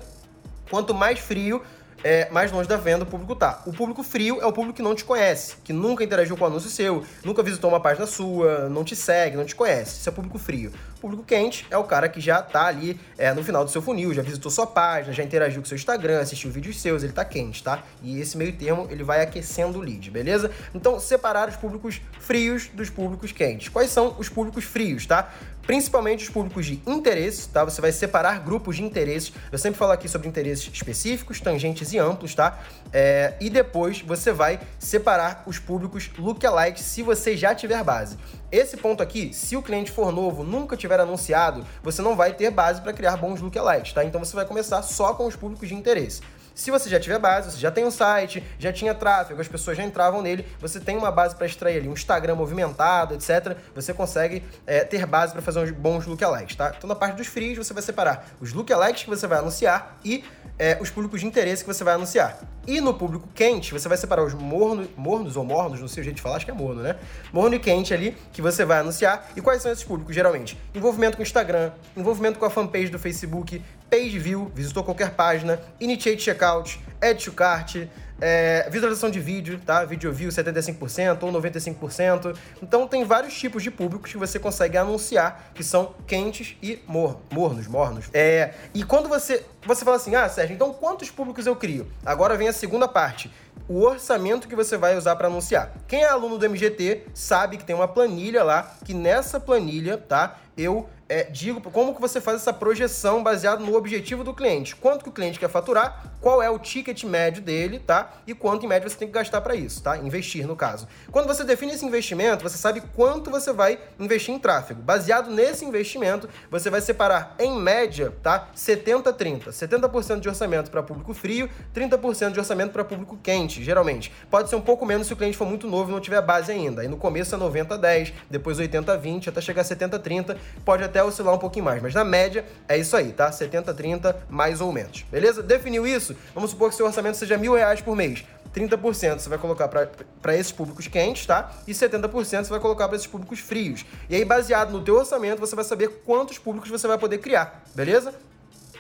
Quanto 0.70 0.94
mais 0.94 1.20
frio, 1.20 1.62
é, 2.04 2.30
mais 2.30 2.52
longe 2.52 2.68
da 2.68 2.78
venda 2.78 3.04
o 3.04 3.08
público 3.08 3.36
tá. 3.36 3.62
O 3.66 3.74
público 3.74 4.04
frio 4.04 4.42
é 4.42 4.46
o 4.46 4.54
público 4.54 4.78
que 4.78 4.82
não 4.82 4.96
te 4.96 5.04
conhece, 5.04 5.56
que 5.64 5.74
nunca 5.74 6.04
interagiu 6.04 6.38
com 6.38 6.44
o 6.44 6.48
anúncio 6.48 6.70
seu, 6.70 7.04
nunca 7.24 7.44
visitou 7.44 7.70
uma 7.70 7.80
página 7.80 8.06
sua, 8.06 8.70
não 8.70 8.84
te 8.84 8.96
segue, 8.96 9.38
não 9.38 9.46
te 9.46 9.56
conhece. 9.56 10.00
Isso 10.00 10.10
é 10.10 10.12
público 10.12 10.40
frio. 10.40 10.72
Público 11.02 11.24
quente 11.24 11.66
é 11.72 11.78
o 11.78 11.84
cara 11.84 12.08
que 12.08 12.22
já 12.22 12.42
tá 12.42 12.68
ali 12.68 13.00
é, 13.18 13.34
no 13.34 13.44
final 13.44 13.66
do 13.66 13.72
seu 13.72 13.82
funil, 13.82 14.14
já 14.14 14.22
visitou 14.22 14.52
sua 14.52 14.68
página, 14.68 15.12
já 15.12 15.24
interagiu 15.24 15.60
com 15.60 15.68
seu 15.68 15.76
Instagram, 15.76 16.22
assistiu 16.22 16.52
vídeos 16.52 16.80
seus, 16.80 17.02
ele 17.02 17.12
tá 17.12 17.26
quente, 17.26 17.64
tá? 17.64 17.84
E 18.04 18.20
esse 18.20 18.38
meio 18.38 18.54
termo 18.54 18.88
ele 18.92 19.04
vai 19.04 19.22
aquecendo 19.22 19.80
o 19.80 19.82
lead, 19.82 20.12
beleza? 20.12 20.52
Então, 20.76 21.00
separar 21.00 21.50
os 21.50 21.56
públicos 21.56 22.00
frios 22.20 22.68
dos 22.68 22.90
públicos 22.90 23.32
quentes. 23.32 23.68
Quais 23.70 23.90
são 23.90 24.16
os 24.20 24.30
públicos 24.30 24.64
frios, 24.64 25.08
tá? 25.08 25.32
principalmente 25.66 26.24
os 26.24 26.30
públicos 26.30 26.66
de 26.66 26.82
interesse, 26.86 27.48
tá? 27.50 27.64
Você 27.64 27.82
vai 27.82 27.92
separar 27.92 28.40
grupos 28.40 28.76
de 28.76 28.84
interesses. 28.84 29.32
Eu 29.52 29.58
sempre 29.58 29.78
falo 29.78 29.92
aqui 29.92 30.08
sobre 30.08 30.28
interesses 30.28 30.70
específicos, 30.74 31.40
tangentes 31.40 31.94
e 31.94 31.98
amplos, 31.98 32.36
tá? 32.36 32.60
É, 32.92 33.36
e 33.40 33.50
depois 33.50 34.02
você 34.02 34.32
vai 34.32 34.60
separar 34.80 35.44
os 35.46 35.60
públicos 35.60 36.10
lookalike 36.18 36.82
se 36.82 37.02
você 37.02 37.38
já 37.38 37.56
tiver 37.56 37.84
base. 37.84 38.18
Esse 38.52 38.76
ponto 38.76 39.02
aqui, 39.02 39.34
se 39.34 39.56
o 39.56 39.62
cliente 39.62 39.92
for 39.92 40.12
novo, 40.12 40.44
nunca 40.44 40.76
tiver 40.76 41.00
anunciado, 41.00 41.66
você 41.82 42.02
não 42.02 42.18
vai 42.18 42.34
ter 42.34 42.52
base 42.52 42.82
para 42.82 42.92
criar 42.92 43.16
bons 43.16 43.40
lookalikes, 43.40 43.94
tá? 43.94 44.04
Então 44.04 44.20
você 44.20 44.36
vai 44.36 44.46
começar 44.46 44.82
só 44.82 45.14
com 45.14 45.26
os 45.26 45.38
públicos 45.38 45.70
de 45.70 45.74
interesse. 45.74 46.22
Se 46.54 46.70
você 46.70 46.90
já 46.90 47.00
tiver 47.00 47.18
base, 47.20 47.52
você 47.52 47.58
já 47.58 47.72
tem 47.72 47.86
um 47.86 47.92
site, 47.92 48.44
já 48.60 48.72
tinha 48.72 48.94
tráfego, 48.94 49.40
as 49.40 49.48
pessoas 49.48 49.78
já 49.78 49.84
entravam 49.84 50.22
nele, 50.22 50.46
você 50.60 50.80
tem 50.80 50.98
uma 50.98 51.12
base 51.12 51.36
para 51.36 51.46
extrair 51.46 51.78
ali, 51.78 51.88
um 51.88 51.94
Instagram 51.94 52.36
movimentado, 52.36 53.14
etc. 53.14 53.56
Você 53.74 53.94
consegue 53.94 54.44
é, 54.66 54.84
ter 54.84 55.06
base 55.06 55.34
para 55.34 55.42
fazer 55.42 55.60
uns 55.60 55.72
bons 55.72 56.06
lookalikes, 56.06 56.56
tá? 56.56 56.74
Então, 56.78 56.88
na 56.88 56.96
parte 56.96 57.16
dos 57.16 57.28
frios, 57.28 57.58
você 57.58 57.74
vai 57.74 57.82
separar 57.84 58.28
os 58.40 58.54
lookalikes 58.54 59.04
que 59.04 59.10
você 59.10 59.28
vai 59.28 59.40
anunciar 59.40 59.98
e 60.04 60.24
é, 60.60 60.78
os 60.80 60.90
públicos 60.90 61.20
de 61.20 61.26
interesse 61.26 61.64
que 61.64 61.74
você 61.74 61.84
vai 61.84 61.96
anunciar. 61.96 62.40
E 62.68 62.80
no 62.80 62.94
público 62.94 63.28
quente, 63.34 63.74
você 63.74 63.88
vai 63.88 63.98
separar 63.98 64.24
os 64.24 64.36
morno, 64.36 64.88
mornos 64.96 65.36
ou 65.36 65.44
mornos, 65.44 65.80
não 65.80 65.88
sei 65.88 66.02
o 66.02 66.04
jeito 66.04 66.18
de 66.18 66.22
falar, 66.22 66.36
acho 66.36 66.46
que 66.46 66.52
é 66.52 66.54
morno, 66.54 66.84
né? 66.84 66.96
Morno 67.34 67.56
e 67.56 67.60
quente 67.60 67.94
ali, 67.94 68.16
que 68.32 68.42
você 68.42 68.64
vai 68.64 68.80
anunciar. 68.80 69.32
E 69.36 69.42
quais 69.42 69.62
são 69.62 69.72
esses 69.72 69.84
públicos, 69.84 70.14
geralmente? 70.14 70.60
Envolvimento 70.76 71.18
com 71.18 71.24
o 71.24 71.26
Instagram, 71.26 71.72
envolvimento 71.98 72.38
com 72.38 72.46
a 72.46 72.50
fanpage 72.52 72.90
do 72.90 73.00
Facebook, 73.00 73.62
page 73.92 74.18
view, 74.18 74.50
visitou 74.56 74.86
qualquer 74.86 75.12
página, 75.12 75.60
initiate 75.78 76.24
checkout, 76.24 76.80
add 77.02 77.22
to 77.22 77.34
cart, 77.34 77.76
é, 78.22 78.70
visualização 78.70 79.10
de 79.10 79.20
vídeo, 79.20 79.60
tá? 79.66 79.84
Vídeo 79.84 80.14
view 80.14 80.30
75% 80.30 81.24
ou 81.24 81.32
95%. 81.34 82.38
Então 82.64 82.88
tem 82.88 83.04
vários 83.04 83.38
tipos 83.38 83.62
de 83.62 83.70
públicos 83.70 84.10
que 84.10 84.18
você 84.18 84.40
consegue 84.40 84.78
anunciar 84.78 85.52
que 85.54 85.64
são 85.64 85.94
quentes 86.08 86.56
e 86.64 86.80
mor 86.88 87.20
mornos, 87.34 87.68
mornos. 87.68 88.06
É, 88.14 88.54
e 88.74 88.82
quando 88.84 89.10
você 89.10 89.44
você 89.66 89.84
fala 89.84 89.98
assim: 89.98 90.16
"Ah, 90.16 90.30
Sérgio, 90.30 90.54
então 90.54 90.72
quantos 90.72 91.12
públicos 91.12 91.46
eu 91.46 91.56
crio?". 91.56 91.92
Agora 92.06 92.38
vem 92.38 92.48
a 92.48 92.54
segunda 92.54 92.88
parte 92.88 93.30
o 93.68 93.84
orçamento 93.84 94.48
que 94.48 94.56
você 94.56 94.76
vai 94.76 94.98
usar 94.98 95.16
para 95.16 95.28
anunciar. 95.28 95.72
Quem 95.88 96.04
é 96.04 96.10
aluno 96.10 96.38
do 96.38 96.46
MGT 96.46 97.06
sabe 97.14 97.58
que 97.58 97.64
tem 97.64 97.76
uma 97.76 97.88
planilha 97.88 98.44
lá, 98.44 98.76
que 98.84 98.94
nessa 98.94 99.40
planilha, 99.40 99.98
tá? 99.98 100.38
Eu 100.58 100.90
é, 101.12 101.24
digo 101.26 101.60
como 101.72 101.94
que 101.94 102.00
você 102.00 102.22
faz 102.22 102.38
essa 102.38 102.54
projeção 102.54 103.22
baseado 103.22 103.66
no 103.66 103.76
objetivo 103.76 104.24
do 104.24 104.34
cliente. 104.34 104.74
Quanto 104.78 105.04
que 105.04 105.10
o 105.10 105.12
cliente 105.12 105.38
quer 105.38 105.50
faturar, 105.50 106.14
qual 106.22 106.42
é 106.42 106.50
o 106.50 106.58
ticket 106.58 107.04
médio 107.04 107.42
dele, 107.42 107.80
tá? 107.80 108.14
E 108.26 108.34
quanto 108.34 108.66
em 108.66 108.70
média 108.70 108.88
você 108.88 108.96
tem 108.96 109.10
que 109.10 109.14
gastar 109.14 109.42
para 109.42 109.54
isso, 109.54 109.84
tá? 109.84 109.98
Investir, 109.98 110.48
no 110.48 110.56
caso. 110.56 110.88
Quando 111.12 111.28
você 111.28 111.44
define 111.44 111.74
esse 111.74 111.86
investimento, 111.86 112.44
você 112.44 112.58
sabe 112.58 112.82
quanto 112.96 113.30
você 113.30 113.52
vai 113.52 113.78
investir 114.00 114.34
em 114.34 114.40
tráfego. 114.40 114.82
Baseado 114.82 115.30
nesse 115.30 115.66
investimento, 115.66 116.30
você 116.50 116.70
vai 116.70 116.80
separar, 116.80 117.36
em 117.38 117.60
média, 117.60 118.14
tá? 118.24 118.48
70-30. 118.56 119.50
70% 119.50 120.22
de 120.22 120.30
orçamento 120.30 120.72
para 120.72 120.82
público 120.82 121.14
frio, 121.14 121.50
30% 121.76 122.32
de 122.32 122.40
orçamento 122.40 122.72
para 122.72 122.86
público 122.86 123.20
quente, 123.22 123.62
geralmente. 123.62 124.14
Pode 124.30 124.50
ser 124.50 124.56
um 124.56 124.62
pouco 124.62 124.86
menos 124.86 125.08
se 125.08 125.14
o 125.14 125.18
cliente 125.18 125.36
for 125.36 125.46
muito 125.46 125.68
novo 125.68 125.90
e 125.90 125.94
não 125.94 126.00
tiver 126.00 126.22
base 126.22 126.54
ainda. 126.54 126.84
Aí 126.84 126.88
no 126.88 126.96
começo 126.96 127.36
é 127.36 127.38
90-10, 127.38 128.14
depois 128.30 128.60
80-20, 128.60 129.28
até 129.28 129.42
chegar 129.42 129.64
a 129.64 129.66
70-30. 129.66 130.38
Pode 130.64 130.86
até 130.86 131.01
oscilar 131.04 131.34
um 131.34 131.38
pouquinho 131.38 131.66
mais, 131.66 131.82
mas 131.82 131.94
na 131.94 132.04
média 132.04 132.46
é 132.68 132.78
isso 132.78 132.96
aí, 132.96 133.12
tá? 133.12 133.32
70, 133.32 133.74
30, 133.74 134.24
mais 134.30 134.62
ou 134.62 134.72
menos. 134.72 135.04
Beleza? 135.12 135.42
Definiu 135.42 135.86
isso? 135.86 136.16
Vamos 136.34 136.52
supor 136.52 136.70
que 136.70 136.76
seu 136.76 136.86
orçamento 136.86 137.18
seja 137.18 137.38
mil 137.38 137.54
reais 137.54 137.82
por 137.82 137.96
mês. 137.96 138.24
30% 138.54 139.20
você 139.20 139.30
vai 139.30 139.38
colocar 139.38 139.68
para 139.68 140.36
esses 140.36 140.52
públicos 140.52 140.88
quentes, 140.88 141.26
tá? 141.26 141.52
E 141.66 141.72
70% 141.72 142.44
você 142.44 142.50
vai 142.50 142.60
colocar 142.60 142.88
para 142.88 142.98
esses 142.98 143.08
públicos 143.08 143.40
frios. 143.40 143.86
E 144.10 144.16
aí, 144.16 144.26
baseado 144.26 144.72
no 144.72 144.84
teu 144.84 144.96
orçamento, 144.96 145.40
você 145.40 145.56
vai 145.56 145.64
saber 145.64 146.02
quantos 146.06 146.38
públicos 146.38 146.70
você 146.70 146.88
vai 146.88 146.98
poder 146.98 147.20
criar, 147.20 147.64
beleza? 147.74 148.14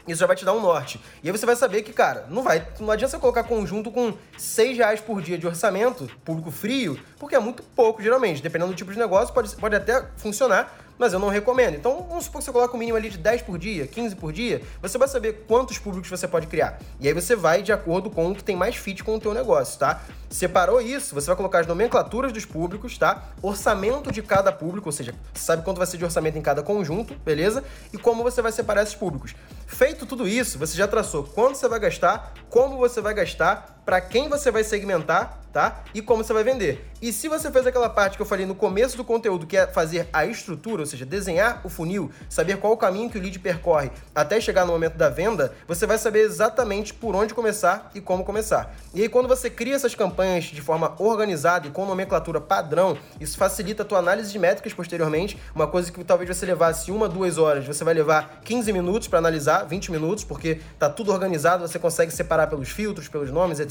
Isso 0.07 0.19
já 0.19 0.25
vai 0.25 0.35
te 0.35 0.43
dar 0.43 0.53
um 0.53 0.59
norte. 0.59 0.99
E 1.23 1.29
aí 1.29 1.31
você 1.31 1.45
vai 1.45 1.55
saber 1.55 1.83
que, 1.83 1.93
cara, 1.93 2.25
não 2.27 2.41
vai. 2.41 2.67
Não 2.79 2.89
adianta 2.89 3.11
você 3.11 3.19
colocar 3.19 3.43
conjunto 3.43 3.91
com 3.91 4.13
6 4.37 4.77
reais 4.77 4.99
por 4.99 5.21
dia 5.21 5.37
de 5.37 5.45
orçamento, 5.45 6.09
público 6.25 6.49
frio, 6.49 6.99
porque 7.19 7.35
é 7.35 7.39
muito 7.39 7.61
pouco, 7.61 8.01
geralmente. 8.01 8.41
Dependendo 8.41 8.71
do 8.71 8.75
tipo 8.75 8.91
de 8.91 8.97
negócio, 8.97 9.33
pode, 9.33 9.55
pode 9.55 9.75
até 9.75 10.03
funcionar, 10.17 10.75
mas 11.01 11.13
eu 11.13 11.19
não 11.19 11.29
recomendo. 11.29 11.73
Então, 11.73 12.05
vamos 12.07 12.25
supor 12.25 12.39
que 12.39 12.45
você 12.45 12.51
coloca 12.51 12.75
um 12.75 12.79
mínimo 12.79 12.95
ali 12.95 13.09
de 13.09 13.17
10 13.17 13.41
por 13.41 13.57
dia, 13.57 13.87
15 13.87 14.15
por 14.17 14.31
dia, 14.31 14.61
você 14.79 14.99
vai 14.99 15.07
saber 15.07 15.45
quantos 15.47 15.79
públicos 15.79 16.07
você 16.07 16.27
pode 16.27 16.45
criar. 16.45 16.79
E 16.99 17.07
aí 17.07 17.13
você 17.13 17.35
vai 17.35 17.63
de 17.63 17.73
acordo 17.73 18.11
com 18.11 18.29
o 18.29 18.35
que 18.35 18.43
tem 18.43 18.55
mais 18.55 18.75
fit 18.75 19.03
com 19.03 19.15
o 19.15 19.19
teu 19.19 19.33
negócio, 19.33 19.79
tá? 19.79 20.03
Separou 20.29 20.79
isso, 20.79 21.15
você 21.15 21.25
vai 21.25 21.35
colocar 21.35 21.61
as 21.61 21.65
nomenclaturas 21.65 22.31
dos 22.31 22.45
públicos, 22.45 22.99
tá? 22.99 23.29
Orçamento 23.41 24.11
de 24.11 24.21
cada 24.21 24.51
público, 24.51 24.89
ou 24.89 24.91
seja, 24.91 25.15
sabe 25.33 25.63
quanto 25.63 25.79
vai 25.79 25.87
ser 25.87 25.97
de 25.97 26.05
orçamento 26.05 26.37
em 26.37 26.41
cada 26.41 26.61
conjunto, 26.61 27.15
beleza? 27.25 27.63
E 27.91 27.97
como 27.97 28.21
você 28.21 28.39
vai 28.39 28.51
separar 28.51 28.83
esses 28.83 28.93
públicos. 28.95 29.33
Feito 29.65 30.05
tudo 30.05 30.27
isso, 30.27 30.59
você 30.59 30.77
já 30.77 30.87
traçou 30.87 31.23
quanto 31.23 31.57
você 31.57 31.67
vai 31.67 31.79
gastar, 31.79 32.31
como 32.47 32.77
você 32.77 33.01
vai 33.01 33.15
gastar, 33.15 33.80
para 33.85 34.01
quem 34.01 34.29
você 34.29 34.51
vai 34.51 34.63
segmentar, 34.63 35.41
tá? 35.51 35.83
E 35.93 36.01
como 36.01 36.23
você 36.23 36.33
vai 36.33 36.43
vender. 36.43 36.87
E 37.01 37.11
se 37.11 37.27
você 37.27 37.49
fez 37.49 37.65
aquela 37.65 37.89
parte 37.89 38.15
que 38.15 38.21
eu 38.21 38.25
falei 38.25 38.45
no 38.45 38.53
começo 38.53 38.95
do 38.95 39.03
conteúdo, 39.03 39.47
que 39.47 39.57
é 39.57 39.65
fazer 39.65 40.07
a 40.13 40.25
estrutura, 40.25 40.83
ou 40.83 40.85
seja, 40.85 41.05
desenhar 41.05 41.61
o 41.63 41.69
funil, 41.69 42.11
saber 42.29 42.57
qual 42.57 42.73
o 42.73 42.77
caminho 42.77 43.09
que 43.09 43.17
o 43.17 43.21
lead 43.21 43.39
percorre 43.39 43.89
até 44.13 44.39
chegar 44.39 44.65
no 44.65 44.71
momento 44.71 44.95
da 44.95 45.09
venda, 45.09 45.51
você 45.67 45.87
vai 45.87 45.97
saber 45.97 46.19
exatamente 46.19 46.93
por 46.93 47.15
onde 47.15 47.33
começar 47.33 47.89
e 47.95 47.99
como 47.99 48.23
começar. 48.23 48.75
E 48.93 49.01
aí 49.01 49.09
quando 49.09 49.27
você 49.27 49.49
cria 49.49 49.75
essas 49.75 49.95
campanhas 49.95 50.45
de 50.45 50.61
forma 50.61 50.93
organizada 50.99 51.67
e 51.67 51.71
com 51.71 51.85
nomenclatura 51.85 52.39
padrão, 52.39 52.95
isso 53.19 53.35
facilita 53.35 53.81
a 53.81 53.85
tua 53.85 53.97
análise 53.97 54.31
de 54.31 54.37
métricas 54.37 54.73
posteriormente, 54.73 55.39
uma 55.55 55.65
coisa 55.65 55.91
que 55.91 56.03
talvez 56.03 56.29
você 56.29 56.45
levasse 56.45 56.91
uma, 56.91 57.09
duas 57.09 57.39
horas, 57.39 57.65
você 57.65 57.83
vai 57.83 57.95
levar 57.95 58.41
15 58.43 58.71
minutos 58.71 59.07
para 59.07 59.17
analisar, 59.17 59.63
20 59.63 59.91
minutos, 59.91 60.23
porque 60.23 60.61
tá 60.77 60.87
tudo 60.87 61.11
organizado, 61.11 61.67
você 61.67 61.79
consegue 61.79 62.11
separar 62.11 62.45
pelos 62.45 62.69
filtros, 62.69 63.07
pelos 63.07 63.31
nomes, 63.31 63.59
etc. 63.59 63.70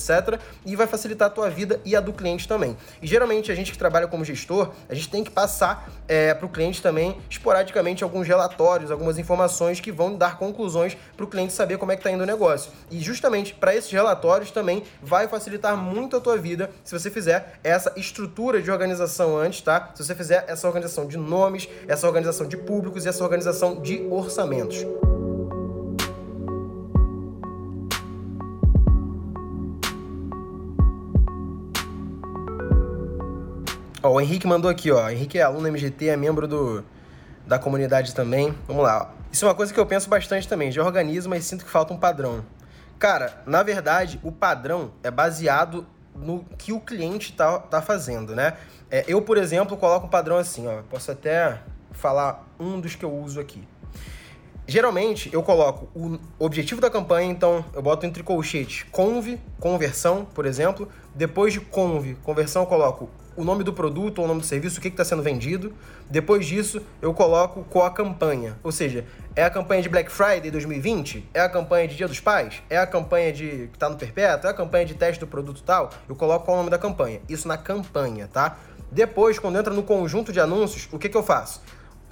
E 0.67 0.75
vai 0.75 0.87
facilitar 0.87 1.29
a 1.29 1.31
tua 1.31 1.49
vida 1.49 1.61
vida 1.61 1.81
e 1.85 1.95
a 1.95 2.01
do 2.01 2.13
cliente 2.13 2.49
também. 2.49 2.77
E 3.03 3.07
geralmente 3.07 3.53
a 3.53 3.55
gente 3.55 3.71
que 3.71 3.79
trabalha 3.79 4.09
como 4.09 4.25
gestor, 4.25 4.71
a 4.89 4.95
gente 4.95 5.11
tem 5.11 5.23
que 5.23 5.31
passar 5.31 5.91
é, 6.09 6.33
para 6.33 6.47
o 6.47 6.49
cliente 6.49 6.81
também, 6.81 7.19
esporadicamente, 7.29 8.03
alguns 8.03 8.27
relatórios, 8.27 8.91
algumas 8.91 9.19
informações 9.19 9.79
que 9.79 9.93
vão 9.93 10.17
dar 10.17 10.39
conclusões 10.39 10.97
para 11.17 11.25
o 11.25 11.29
cliente 11.29 11.53
saber 11.53 11.77
como 11.77 11.93
é 11.93 11.97
que 11.97 12.01
está 12.01 12.11
indo 12.11 12.23
o 12.23 12.27
negócio. 12.27 12.73
E 12.91 12.99
justamente 13.01 13.53
para 13.53 13.75
esses 13.75 13.91
relatórios 13.91 14.51
também 14.51 14.83
vai 15.03 15.29
facilitar 15.29 15.77
muito 15.77 16.17
a 16.17 16.21
tua 16.21 16.39
vida 16.39 16.71
se 16.83 16.99
você 16.99 17.11
fizer 17.11 17.59
essa 17.63 17.93
estrutura 17.97 18.63
de 18.63 18.71
organização 18.71 19.37
antes, 19.37 19.61
tá? 19.61 19.91
Se 19.95 20.03
você 20.05 20.15
fizer 20.15 20.45
essa 20.49 20.67
organização 20.67 21.07
de 21.07 21.19
nomes, 21.19 21.69
essa 21.87 22.07
organização 22.07 22.47
de 22.47 22.57
públicos 22.57 23.05
e 23.05 23.09
essa 23.09 23.23
organização 23.23 23.81
de 23.81 24.07
orçamentos. 24.11 24.87
Ó, 34.03 34.13
o 34.13 34.21
Henrique 34.21 34.47
mandou 34.47 34.71
aqui, 34.71 34.91
ó. 34.91 35.11
Henrique 35.11 35.39
é 35.39 35.43
aluno 35.43 35.69
MGT, 35.69 36.09
é 36.09 36.17
membro 36.17 36.49
do, 36.49 36.83
da 37.47 37.59
comunidade 37.59 38.15
também. 38.15 38.55
Vamos 38.67 38.83
lá. 38.83 39.13
Isso 39.31 39.45
é 39.45 39.49
uma 39.49 39.55
coisa 39.55 39.75
que 39.75 39.79
eu 39.79 39.85
penso 39.85 40.09
bastante 40.09 40.49
também. 40.49 40.73
Já 40.73 40.83
organizo, 40.83 41.29
mas 41.29 41.45
sinto 41.45 41.65
que 41.65 41.71
falta 41.71 41.93
um 41.93 41.99
padrão. 41.99 42.45
Cara, 42.99 43.43
na 43.47 43.63
verdade, 43.63 44.19
o 44.23 44.33
padrão 44.33 44.93
é 45.03 45.11
baseado 45.11 45.87
no 46.15 46.45
que 46.57 46.73
o 46.73 46.81
cliente 46.81 47.33
tá, 47.35 47.59
tá 47.59 47.83
fazendo, 47.83 48.35
né? 48.35 48.57
É, 48.91 49.05
eu, 49.07 49.21
por 49.21 49.37
exemplo, 49.37 49.77
coloco 49.77 50.07
um 50.07 50.11
padrão 50.11 50.39
assim, 50.39 50.67
ó. 50.67 50.83
Posso 50.89 51.11
até 51.11 51.61
falar 51.93 52.47
um 52.59 52.81
dos 52.81 52.95
que 52.95 53.05
eu 53.05 53.13
uso 53.13 53.39
aqui. 53.39 53.67
Geralmente, 54.67 55.29
eu 55.33 55.43
coloco 55.43 55.89
o 55.95 56.19
objetivo 56.39 56.81
da 56.81 56.89
campanha, 56.89 57.31
então 57.31 57.65
eu 57.75 57.83
boto 57.83 58.07
entre 58.07 58.23
colchetes 58.23 58.87
conv, 58.91 59.39
conversão, 59.59 60.25
por 60.25 60.47
exemplo. 60.47 60.89
Depois 61.15 61.53
de 61.53 61.61
conv, 61.61 62.15
conversão, 62.23 62.63
eu 62.63 62.67
coloco 62.67 63.11
o 63.41 63.45
nome 63.45 63.65
do 63.65 63.73
produto 63.73 64.19
ou 64.19 64.25
o 64.25 64.29
nome 64.29 64.41
do 64.41 64.47
serviço, 64.47 64.79
o 64.79 64.83
que 64.83 64.89
está 64.89 65.05
sendo 65.05 65.23
vendido. 65.23 65.73
Depois 66.11 66.47
disso, 66.47 66.83
eu 67.01 67.15
coloco 67.15 67.65
qual 67.71 67.87
a 67.87 67.91
campanha. 67.91 68.59
Ou 68.63 68.71
seja, 68.71 69.05
é 69.35 69.43
a 69.43 69.51
campanha 69.51 69.81
de 69.83 69.89
Black 69.89 70.13
Friday 70.13 70.51
2020? 70.51 71.29
É 71.33 71.41
a 71.41 71.49
campanha 71.49 71.89
de 71.89 71.97
Dia 71.97 72.07
dos 72.07 72.21
Pais? 72.21 72.63
É 72.69 72.77
a 72.77 72.87
campanha 72.87 73.33
de 73.33 73.69
que 73.69 73.77
está 73.77 73.89
no 73.89 73.97
perpétuo? 73.97 74.49
É 74.49 74.51
a 74.51 74.55
campanha 74.55 74.85
de 74.85 74.95
teste 74.95 75.21
do 75.21 75.27
produto 75.27 75.63
tal? 75.63 75.91
Eu 76.09 76.15
coloco 76.15 76.45
qual 76.45 76.57
o 76.57 76.59
nome 76.59 76.71
da 76.71 76.79
campanha. 76.79 77.21
Isso 77.29 77.49
na 77.49 77.57
campanha, 77.57 78.29
tá? 78.31 78.59
Depois, 78.93 79.39
quando 79.39 79.59
entra 79.59 79.73
no 79.73 79.83
conjunto 79.83 80.33
de 80.33 80.41
anúncios, 80.41 80.89
o 80.93 80.99
que, 80.99 81.09
que 81.09 81.17
eu 81.17 81.23
faço? 81.23 81.63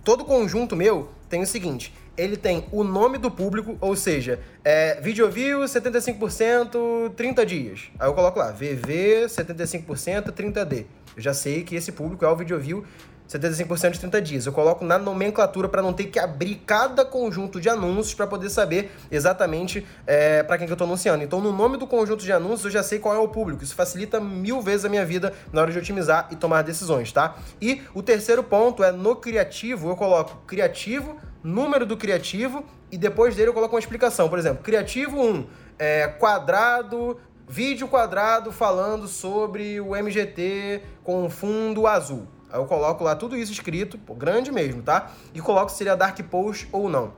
Todo 0.04 0.24
conjunto 0.24 0.74
meu 0.74 1.10
tem 1.28 1.42
o 1.42 1.46
seguinte: 1.46 1.92
ele 2.18 2.36
tem 2.36 2.66
o 2.72 2.82
nome 2.82 3.16
do 3.16 3.30
público, 3.30 3.78
ou 3.80 3.94
seja, 3.94 4.40
é, 4.64 5.00
video 5.00 5.30
view 5.30 5.60
75%, 5.60 7.14
30 7.14 7.46
dias. 7.46 7.90
Aí 7.98 8.08
eu 8.08 8.12
coloco 8.12 8.38
lá, 8.40 8.50
VV 8.50 9.26
75%, 9.26 10.32
30D. 10.32 10.86
Eu 11.18 11.22
já 11.22 11.34
sei 11.34 11.64
que 11.64 11.74
esse 11.74 11.90
público 11.90 12.24
é 12.24 12.28
o 12.28 12.36
video 12.36 12.56
view 12.60 12.84
75% 13.28 13.90
de 13.90 13.98
30 13.98 14.22
dias. 14.22 14.46
Eu 14.46 14.52
coloco 14.52 14.84
na 14.84 14.96
nomenclatura 14.98 15.68
para 15.68 15.82
não 15.82 15.92
ter 15.92 16.04
que 16.04 16.18
abrir 16.18 16.62
cada 16.64 17.04
conjunto 17.04 17.60
de 17.60 17.68
anúncios 17.68 18.14
para 18.14 18.26
poder 18.26 18.48
saber 18.48 18.92
exatamente 19.10 19.84
é, 20.06 20.44
para 20.44 20.56
quem 20.56 20.66
que 20.66 20.72
eu 20.72 20.76
estou 20.76 20.86
anunciando. 20.86 21.24
Então, 21.24 21.40
no 21.40 21.52
nome 21.52 21.76
do 21.76 21.88
conjunto 21.88 22.22
de 22.22 22.32
anúncios, 22.32 22.66
eu 22.66 22.70
já 22.70 22.84
sei 22.84 23.00
qual 23.00 23.16
é 23.16 23.18
o 23.18 23.26
público. 23.26 23.64
Isso 23.64 23.74
facilita 23.74 24.20
mil 24.20 24.62
vezes 24.62 24.84
a 24.84 24.88
minha 24.88 25.04
vida 25.04 25.34
na 25.52 25.60
hora 25.60 25.72
de 25.72 25.78
otimizar 25.78 26.28
e 26.30 26.36
tomar 26.36 26.62
decisões, 26.62 27.10
tá? 27.10 27.36
E 27.60 27.82
o 27.92 28.00
terceiro 28.00 28.44
ponto 28.44 28.84
é 28.84 28.92
no 28.92 29.16
criativo, 29.16 29.90
eu 29.90 29.96
coloco 29.96 30.40
criativo, 30.46 31.16
número 31.42 31.84
do 31.84 31.96
criativo 31.96 32.64
e 32.92 32.96
depois 32.96 33.34
dele 33.34 33.48
eu 33.48 33.54
coloco 33.54 33.74
uma 33.74 33.80
explicação. 33.80 34.28
Por 34.28 34.38
exemplo, 34.38 34.62
criativo 34.62 35.20
1, 35.20 35.46
é, 35.78 36.06
quadrado, 36.06 37.18
vídeo 37.48 37.88
quadrado 37.88 38.52
falando 38.52 39.08
sobre 39.08 39.80
o 39.80 39.96
MGT 39.96 40.82
com 41.02 41.30
fundo 41.30 41.86
azul. 41.86 42.26
Aí 42.50 42.58
eu 42.58 42.66
coloco 42.66 43.02
lá 43.02 43.16
tudo 43.16 43.36
isso 43.36 43.52
escrito, 43.52 43.98
pô, 43.98 44.14
grande 44.14 44.52
mesmo, 44.52 44.82
tá? 44.82 45.10
E 45.34 45.40
coloco 45.40 45.70
se 45.70 45.78
seria 45.78 45.96
dark 45.96 46.18
post 46.30 46.68
ou 46.70 46.88
não. 46.88 47.12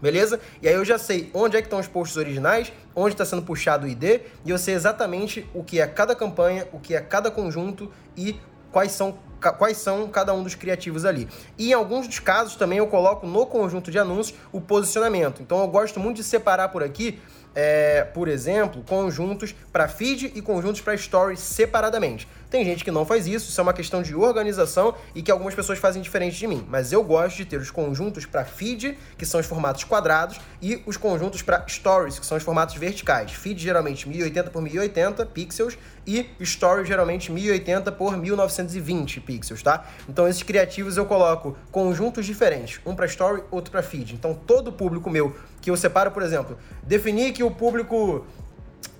Beleza? 0.00 0.40
E 0.62 0.68
aí 0.68 0.74
eu 0.74 0.84
já 0.84 0.98
sei 0.98 1.30
onde 1.34 1.56
é 1.56 1.60
que 1.60 1.66
estão 1.66 1.78
os 1.78 1.86
posts 1.86 2.16
originais, 2.16 2.72
onde 2.96 3.14
está 3.14 3.24
sendo 3.24 3.42
puxado 3.42 3.86
o 3.86 3.88
ID, 3.88 4.22
e 4.44 4.50
eu 4.50 4.56
sei 4.56 4.74
exatamente 4.74 5.46
o 5.52 5.62
que 5.62 5.78
é 5.78 5.86
cada 5.86 6.14
campanha, 6.14 6.66
o 6.72 6.80
que 6.80 6.94
é 6.94 7.00
cada 7.00 7.30
conjunto 7.30 7.92
e 8.16 8.40
quais 8.72 8.92
são 8.92 9.18
quais 9.40 9.76
são 9.78 10.08
cada 10.08 10.32
um 10.34 10.42
dos 10.42 10.54
criativos 10.54 11.04
ali. 11.04 11.28
E 11.58 11.70
em 11.70 11.72
alguns 11.72 12.06
dos 12.06 12.18
casos 12.18 12.56
também 12.56 12.78
eu 12.78 12.86
coloco 12.86 13.26
no 13.26 13.46
conjunto 13.46 13.90
de 13.90 13.98
anúncios 13.98 14.38
o 14.52 14.60
posicionamento. 14.60 15.42
Então 15.42 15.60
eu 15.60 15.68
gosto 15.68 15.98
muito 15.98 16.16
de 16.16 16.24
separar 16.24 16.68
por 16.68 16.82
aqui 16.82 17.18
é, 17.54 18.04
por 18.04 18.28
exemplo, 18.28 18.82
conjuntos 18.86 19.54
para 19.72 19.88
feed 19.88 20.32
e 20.34 20.42
conjuntos 20.42 20.80
para 20.80 20.94
story 20.94 21.36
separadamente. 21.36 22.28
Tem 22.50 22.64
gente 22.64 22.82
que 22.82 22.90
não 22.90 23.06
faz 23.06 23.28
isso, 23.28 23.48
isso 23.48 23.60
é 23.60 23.62
uma 23.62 23.72
questão 23.72 24.02
de 24.02 24.12
organização 24.12 24.92
e 25.14 25.22
que 25.22 25.30
algumas 25.30 25.54
pessoas 25.54 25.78
fazem 25.78 26.02
diferente 26.02 26.36
de 26.36 26.48
mim. 26.48 26.66
Mas 26.68 26.92
eu 26.92 27.04
gosto 27.04 27.36
de 27.36 27.44
ter 27.44 27.60
os 27.60 27.70
conjuntos 27.70 28.26
para 28.26 28.44
feed, 28.44 28.98
que 29.16 29.24
são 29.24 29.38
os 29.38 29.46
formatos 29.46 29.84
quadrados, 29.84 30.40
e 30.60 30.82
os 30.84 30.96
conjuntos 30.96 31.42
para 31.42 31.64
stories, 31.68 32.18
que 32.18 32.26
são 32.26 32.36
os 32.36 32.42
formatos 32.42 32.74
verticais. 32.74 33.30
Feed 33.30 33.62
geralmente 33.62 34.08
1080 34.08 34.50
por 34.50 34.62
1080 34.62 35.24
pixels 35.26 35.78
e 36.04 36.28
story 36.40 36.84
geralmente 36.84 37.30
1080 37.30 37.92
por 37.92 38.16
1920 38.16 39.20
pixels, 39.20 39.62
tá? 39.62 39.86
Então 40.08 40.26
esses 40.26 40.42
criativos 40.42 40.96
eu 40.96 41.06
coloco 41.06 41.56
conjuntos 41.70 42.26
diferentes, 42.26 42.80
um 42.84 42.96
para 42.96 43.06
story, 43.06 43.44
outro 43.52 43.70
para 43.70 43.82
feed. 43.82 44.14
Então 44.14 44.34
todo 44.34 44.68
o 44.68 44.72
público 44.72 45.08
meu 45.08 45.36
que 45.60 45.70
eu 45.70 45.76
separo, 45.76 46.10
por 46.10 46.24
exemplo, 46.24 46.58
definir 46.82 47.32
que 47.32 47.44
o 47.44 47.50
público 47.50 48.26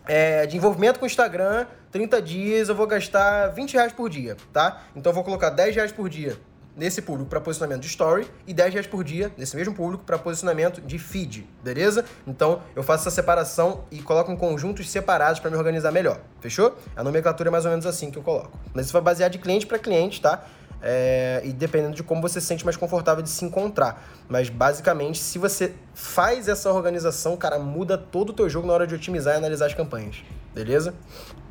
é, 0.06 0.46
de 0.46 0.56
envolvimento 0.56 0.98
com 0.98 1.04
o 1.04 1.08
Instagram, 1.08 1.66
30 1.90 2.22
dias, 2.22 2.68
eu 2.68 2.74
vou 2.74 2.86
gastar 2.86 3.48
20 3.48 3.74
reais 3.74 3.92
por 3.92 4.08
dia, 4.08 4.36
tá? 4.52 4.82
Então 4.94 5.10
eu 5.10 5.14
vou 5.14 5.24
colocar 5.24 5.50
10 5.50 5.74
reais 5.74 5.92
por 5.92 6.08
dia 6.08 6.36
nesse 6.76 7.02
público 7.02 7.28
para 7.28 7.40
posicionamento 7.40 7.82
de 7.82 7.88
story 7.88 8.26
e 8.46 8.54
10 8.54 8.72
reais 8.72 8.86
por 8.86 9.02
dia 9.02 9.32
nesse 9.36 9.56
mesmo 9.56 9.74
público 9.74 10.04
para 10.04 10.16
posicionamento 10.16 10.80
de 10.80 10.98
feed, 10.98 11.46
beleza? 11.62 12.04
Então 12.26 12.62
eu 12.76 12.82
faço 12.82 13.08
essa 13.08 13.14
separação 13.14 13.84
e 13.90 14.00
coloco 14.00 14.30
em 14.30 14.36
conjuntos 14.36 14.88
separados 14.88 15.40
para 15.40 15.50
me 15.50 15.56
organizar 15.56 15.90
melhor, 15.90 16.20
fechou? 16.40 16.76
A 16.96 17.02
nomenclatura 17.02 17.50
é 17.50 17.52
mais 17.52 17.64
ou 17.64 17.70
menos 17.70 17.86
assim 17.86 18.10
que 18.10 18.18
eu 18.18 18.22
coloco. 18.22 18.58
Mas 18.72 18.86
isso 18.86 18.92
vai 18.92 19.02
basear 19.02 19.28
de 19.28 19.38
cliente 19.38 19.66
para 19.66 19.78
cliente, 19.78 20.20
tá? 20.20 20.44
é, 20.82 21.42
e 21.44 21.52
dependendo 21.52 21.94
de 21.94 22.02
como 22.02 22.22
você 22.22 22.40
se 22.40 22.46
sente 22.46 22.64
mais 22.64 22.76
confortável 22.76 23.22
de 23.22 23.28
se 23.28 23.44
encontrar. 23.44 24.02
Mas 24.28 24.48
basicamente, 24.48 25.18
se 25.18 25.38
você 25.38 25.74
faz 25.94 26.48
essa 26.48 26.72
organização, 26.72 27.36
cara, 27.36 27.58
muda 27.58 27.98
todo 27.98 28.30
o 28.30 28.32
teu 28.32 28.48
jogo 28.48 28.66
na 28.66 28.72
hora 28.72 28.86
de 28.86 28.94
otimizar 28.94 29.34
e 29.34 29.36
analisar 29.36 29.66
as 29.66 29.74
campanhas. 29.74 30.22
Beleza? 30.54 30.94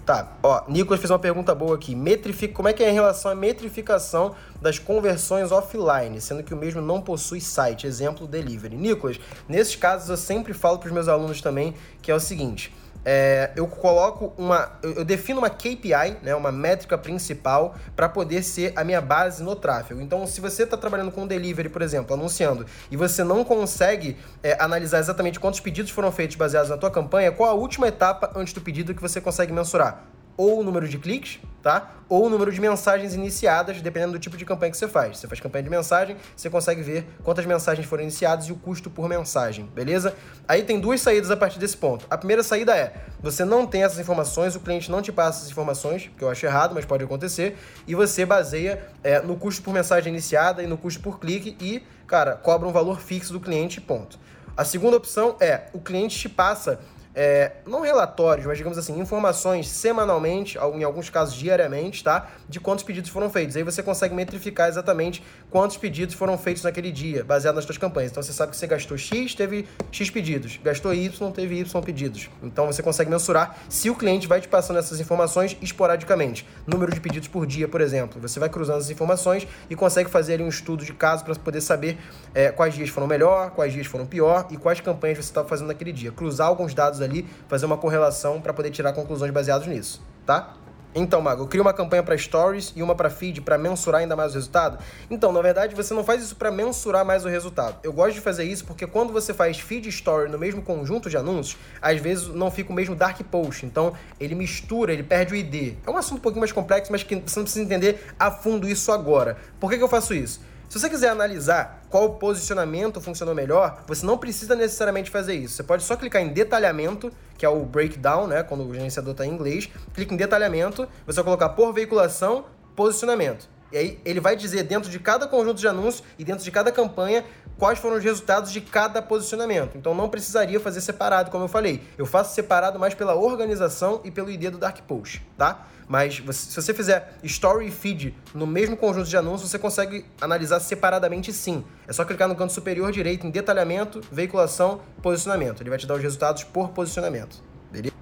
Tá, 0.09 0.27
ó, 0.41 0.63
Nicolas 0.67 0.99
fez 0.99 1.11
uma 1.11 1.19
pergunta 1.19 1.53
boa 1.53 1.75
aqui. 1.75 1.93
Metrifica, 1.93 2.51
como 2.51 2.67
é 2.67 2.73
que 2.73 2.83
é 2.83 2.89
em 2.89 2.93
relação 2.95 3.29
à 3.29 3.35
metrificação 3.35 4.33
das 4.59 4.79
conversões 4.79 5.51
offline, 5.51 6.19
sendo 6.19 6.41
que 6.41 6.51
o 6.51 6.57
mesmo 6.57 6.81
não 6.81 6.99
possui 6.99 7.39
site, 7.39 7.85
exemplo, 7.85 8.25
delivery? 8.25 8.75
Nicolas, 8.75 9.19
nesses 9.47 9.75
casos 9.75 10.09
eu 10.09 10.17
sempre 10.17 10.51
falo 10.51 10.79
para 10.79 10.87
os 10.87 10.91
meus 10.91 11.07
alunos 11.07 11.41
também 11.41 11.75
que 12.01 12.09
é 12.09 12.15
o 12.15 12.19
seguinte: 12.19 12.73
é, 13.05 13.51
eu 13.55 13.67
coloco 13.67 14.33
uma. 14.37 14.71
Eu, 14.83 15.05
defino 15.05 15.39
uma 15.39 15.49
KPI, 15.49 16.17
né, 16.21 16.35
uma 16.35 16.51
métrica 16.51 16.97
principal, 16.97 17.75
para 17.95 18.09
poder 18.09 18.43
ser 18.43 18.73
a 18.75 18.83
minha 18.83 19.01
base 19.01 19.41
no 19.43 19.55
tráfego. 19.55 20.01
Então, 20.01 20.27
se 20.27 20.41
você 20.41 20.63
está 20.63 20.75
trabalhando 20.75 21.11
com 21.11 21.25
delivery, 21.25 21.69
por 21.69 21.81
exemplo, 21.81 22.13
anunciando, 22.13 22.65
e 22.91 22.97
você 22.97 23.23
não 23.23 23.43
consegue 23.43 24.17
é, 24.43 24.61
analisar 24.61 24.99
exatamente 24.99 25.39
quantos 25.39 25.59
pedidos 25.59 25.91
foram 25.91 26.11
feitos 26.11 26.35
baseados 26.35 26.69
na 26.69 26.77
tua 26.77 26.91
campanha, 26.91 27.31
qual 27.31 27.49
a 27.49 27.53
última 27.53 27.87
etapa 27.87 28.31
antes 28.35 28.53
do 28.53 28.61
pedido 28.61 28.93
que 28.93 29.01
você 29.01 29.21
consegue 29.21 29.53
mensurar? 29.53 30.03
Ou 30.39 30.61
o 30.61 30.63
número 30.63 30.87
de 30.87 30.97
cliques, 30.97 31.37
tá? 31.61 31.95
Ou 32.07 32.27
o 32.27 32.29
número 32.29 32.49
de 32.49 32.61
mensagens 32.61 33.13
iniciadas, 33.13 33.81
dependendo 33.81 34.13
do 34.13 34.19
tipo 34.19 34.37
de 34.37 34.45
campanha 34.45 34.71
que 34.71 34.77
você 34.77 34.87
faz. 34.87 35.17
Você 35.17 35.27
faz 35.27 35.41
campanha 35.41 35.63
de 35.63 35.69
mensagem, 35.69 36.15
você 36.33 36.49
consegue 36.49 36.81
ver 36.81 37.05
quantas 37.25 37.45
mensagens 37.45 37.85
foram 37.85 38.03
iniciadas 38.03 38.45
e 38.45 38.53
o 38.53 38.55
custo 38.55 38.89
por 38.89 39.09
mensagem, 39.09 39.65
beleza? 39.65 40.15
Aí 40.47 40.63
tem 40.63 40.79
duas 40.79 41.01
saídas 41.01 41.29
a 41.29 41.35
partir 41.35 41.59
desse 41.59 41.75
ponto. 41.75 42.07
A 42.09 42.17
primeira 42.17 42.41
saída 42.41 42.73
é: 42.73 42.93
você 43.21 43.43
não 43.43 43.67
tem 43.67 43.83
essas 43.83 43.99
informações, 43.99 44.55
o 44.55 44.61
cliente 44.61 44.89
não 44.89 45.01
te 45.01 45.11
passa 45.11 45.39
essas 45.39 45.51
informações, 45.51 46.09
que 46.17 46.23
eu 46.23 46.29
acho 46.29 46.45
errado, 46.45 46.73
mas 46.73 46.85
pode 46.85 47.03
acontecer, 47.03 47.57
e 47.85 47.93
você 47.93 48.25
baseia 48.25 48.81
é, 49.03 49.19
no 49.19 49.35
custo 49.35 49.61
por 49.61 49.73
mensagem 49.73 50.13
iniciada 50.13 50.63
e 50.63 50.67
no 50.67 50.77
custo 50.77 51.01
por 51.01 51.19
clique 51.19 51.57
e, 51.59 51.83
cara, 52.07 52.37
cobra 52.37 52.65
um 52.65 52.71
valor 52.71 53.01
fixo 53.01 53.33
do 53.33 53.41
cliente, 53.41 53.81
ponto. 53.81 54.17
A 54.55 54.63
segunda 54.63 54.95
opção 54.95 55.35
é: 55.41 55.63
o 55.73 55.81
cliente 55.81 56.17
te 56.17 56.29
passa 56.29 56.79
é, 57.15 57.53
não 57.65 57.81
relatórios, 57.81 58.45
mas 58.45 58.57
digamos 58.57 58.77
assim, 58.77 58.99
informações 58.99 59.67
semanalmente, 59.67 60.57
em 60.57 60.83
alguns 60.83 61.09
casos 61.09 61.35
diariamente, 61.35 62.03
tá? 62.03 62.29
De 62.47 62.59
quantos 62.59 62.83
pedidos 62.83 63.09
foram 63.09 63.29
feitos. 63.29 63.55
Aí 63.55 63.63
você 63.63 63.81
consegue 63.81 64.13
metrificar 64.13 64.69
exatamente 64.69 65.23
quantos 65.49 65.77
pedidos 65.77 66.15
foram 66.15 66.37
feitos 66.37 66.63
naquele 66.63 66.91
dia, 66.91 67.23
baseado 67.23 67.55
nas 67.55 67.65
suas 67.65 67.77
campanhas. 67.77 68.11
Então 68.11 68.21
você 68.21 68.31
sabe 68.31 68.51
que 68.51 68.57
você 68.57 68.67
gastou 68.67 68.97
X, 68.97 69.33
teve 69.33 69.67
X 69.91 70.09
pedidos, 70.09 70.59
gastou 70.63 70.93
Y, 70.93 71.31
teve 71.31 71.59
Y 71.59 71.81
pedidos. 71.81 72.29
Então 72.43 72.67
você 72.67 72.83
consegue 72.83 73.09
mensurar 73.09 73.57
se 73.67 73.89
o 73.89 73.95
cliente 73.95 74.27
vai 74.27 74.39
te 74.39 74.47
passando 74.47 74.77
essas 74.77 74.99
informações 74.99 75.57
esporadicamente. 75.61 76.47
Número 76.67 76.93
de 76.93 77.01
pedidos 77.01 77.27
por 77.27 77.45
dia, 77.45 77.67
por 77.67 77.81
exemplo. 77.81 78.21
Você 78.21 78.39
vai 78.39 78.49
cruzando 78.49 78.77
as 78.77 78.89
informações 78.89 79.47
e 79.69 79.75
consegue 79.75 80.09
fazer 80.09 80.35
ali 80.35 80.43
um 80.43 80.49
estudo 80.49 80.85
de 80.85 80.93
caso 80.93 81.25
para 81.25 81.33
poder 81.35 81.61
saber 81.61 81.97
é, 82.33 82.51
quais 82.51 82.75
dias 82.75 82.89
foram 82.89 83.07
melhor, 83.07 83.51
quais 83.51 83.73
dias 83.73 83.87
foram 83.87 84.05
pior 84.05 84.47
e 84.51 84.57
quais 84.57 84.79
campanhas 84.79 85.17
você 85.17 85.23
estava 85.23 85.47
fazendo 85.47 85.67
naquele 85.67 85.91
dia. 85.91 86.11
Cruzar 86.11 86.47
alguns 86.47 86.73
dados 86.73 86.98
ali, 87.01 87.27
fazer 87.47 87.65
uma 87.65 87.77
correlação 87.77 88.41
para 88.41 88.53
poder 88.53 88.71
tirar 88.71 88.93
conclusões 88.93 89.31
baseadas 89.31 89.67
nisso, 89.67 90.01
tá? 90.25 90.55
Então, 90.93 91.21
Mago, 91.21 91.43
eu 91.43 91.47
crio 91.47 91.61
uma 91.61 91.71
campanha 91.71 92.01
para 92.01 92.17
stories 92.17 92.73
e 92.75 92.81
uma 92.81 92.95
para 92.95 93.11
feed 93.11 93.41
para 93.41 93.59
mensurar 93.59 94.01
ainda 94.01 94.15
mais 94.15 94.31
o 94.31 94.35
resultado? 94.35 94.79
Então, 95.07 95.31
na 95.31 95.39
verdade, 95.39 95.75
você 95.75 95.93
não 95.93 96.03
faz 96.03 96.23
isso 96.23 96.35
para 96.35 96.49
mensurar 96.49 97.05
mais 97.05 97.23
o 97.23 97.29
resultado. 97.29 97.77
Eu 97.83 97.93
gosto 97.93 98.15
de 98.15 98.21
fazer 98.21 98.43
isso 98.43 98.65
porque 98.65 98.87
quando 98.87 99.13
você 99.13 99.31
faz 99.31 99.59
feed 99.59 99.85
e 99.85 99.89
story 99.89 100.31
no 100.31 100.39
mesmo 100.39 100.63
conjunto 100.63 101.07
de 101.07 101.15
anúncios, 101.15 101.59
às 101.79 101.99
vezes 102.01 102.27
não 102.29 102.49
fica 102.49 102.71
o 102.71 102.75
mesmo 102.75 102.95
dark 102.95 103.21
post. 103.29 103.67
Então, 103.67 103.93
ele 104.19 104.33
mistura, 104.33 104.91
ele 104.91 105.03
perde 105.03 105.33
o 105.33 105.37
ID. 105.37 105.75
É 105.85 105.91
um 105.91 105.97
assunto 105.97 106.17
um 106.17 106.21
pouquinho 106.21 106.41
mais 106.41 106.51
complexo, 106.51 106.91
mas 106.91 107.03
que 107.03 107.15
você 107.15 107.37
não 107.37 107.43
precisa 107.43 107.63
entender 107.63 108.03
a 108.19 108.31
fundo 108.31 108.67
isso 108.67 108.91
agora. 108.91 109.37
Por 109.59 109.69
que, 109.69 109.77
que 109.77 109.83
eu 109.83 109.89
faço 109.89 110.11
isso? 110.11 110.41
Se 110.69 110.79
você 110.79 110.87
quiser 110.87 111.09
analisar 111.09 111.81
qual 111.89 112.13
posicionamento 112.13 113.01
funcionou 113.01 113.33
melhor, 113.33 113.83
você 113.87 114.05
não 114.05 114.19
precisa 114.19 114.53
necessariamente 114.55 115.09
fazer 115.09 115.33
isso. 115.33 115.55
Você 115.55 115.63
pode 115.63 115.81
só 115.81 115.95
clicar 115.95 116.21
em 116.21 116.27
detalhamento, 116.27 117.11
que 117.39 117.43
é 117.43 117.49
o 117.49 117.65
breakdown, 117.65 118.27
né? 118.27 118.43
Quando 118.43 118.63
o 118.63 118.71
gerenciador 118.71 119.13
está 119.13 119.25
em 119.25 119.31
inglês. 119.31 119.67
Clica 119.95 120.13
em 120.13 120.17
detalhamento, 120.17 120.87
você 121.07 121.15
vai 121.15 121.23
colocar 121.23 121.49
por 121.49 121.73
veiculação, 121.73 122.45
posicionamento. 122.75 123.49
E 123.71 123.77
aí 123.77 123.99
ele 124.05 124.19
vai 124.19 124.35
dizer 124.35 124.61
dentro 124.61 124.91
de 124.91 124.99
cada 124.99 125.27
conjunto 125.27 125.59
de 125.59 125.67
anúncios 125.67 126.03
e 126.19 126.23
dentro 126.23 126.43
de 126.43 126.51
cada 126.51 126.71
campanha 126.71 127.25
quais 127.59 127.77
foram 127.77 127.97
os 127.97 128.03
resultados 128.03 128.51
de 128.51 128.61
cada 128.61 129.01
posicionamento. 129.01 129.77
Então 129.77 129.93
não 129.93 130.09
precisaria 130.09 130.59
fazer 130.59 130.79
separado, 130.79 131.29
como 131.29 131.43
eu 131.43 131.47
falei. 131.49 131.83
Eu 131.97 132.05
faço 132.05 132.33
separado 132.33 132.79
mais 132.79 132.93
pela 132.95 133.13
organização 133.13 134.01
e 134.05 134.09
pelo 134.09 134.31
ID 134.31 134.49
do 134.49 134.57
Dark 134.57 134.79
Post, 134.87 135.21
tá? 135.37 135.67
Mas 135.87 136.23
se 136.31 136.55
você 136.55 136.73
fizer 136.73 137.17
story 137.23 137.67
e 137.67 137.71
feed 137.71 138.15
no 138.33 138.47
mesmo 138.47 138.77
conjunto 138.77 139.09
de 139.09 139.17
anúncios, 139.17 139.49
você 139.49 139.59
consegue 139.59 140.05
analisar 140.21 140.59
separadamente 140.59 141.33
sim. 141.33 141.65
É 141.87 141.91
só 141.91 142.05
clicar 142.05 142.27
no 142.27 142.35
canto 142.35 142.53
superior 142.53 142.91
direito 142.91 143.27
em 143.27 143.31
detalhamento, 143.31 143.99
veiculação, 144.11 144.81
posicionamento. 145.01 145.61
Ele 145.61 145.69
vai 145.69 145.79
te 145.79 145.87
dar 145.87 145.95
os 145.95 146.01
resultados 146.01 146.43
por 146.43 146.69
posicionamento. 146.69 147.43
Beleza? 147.71 147.93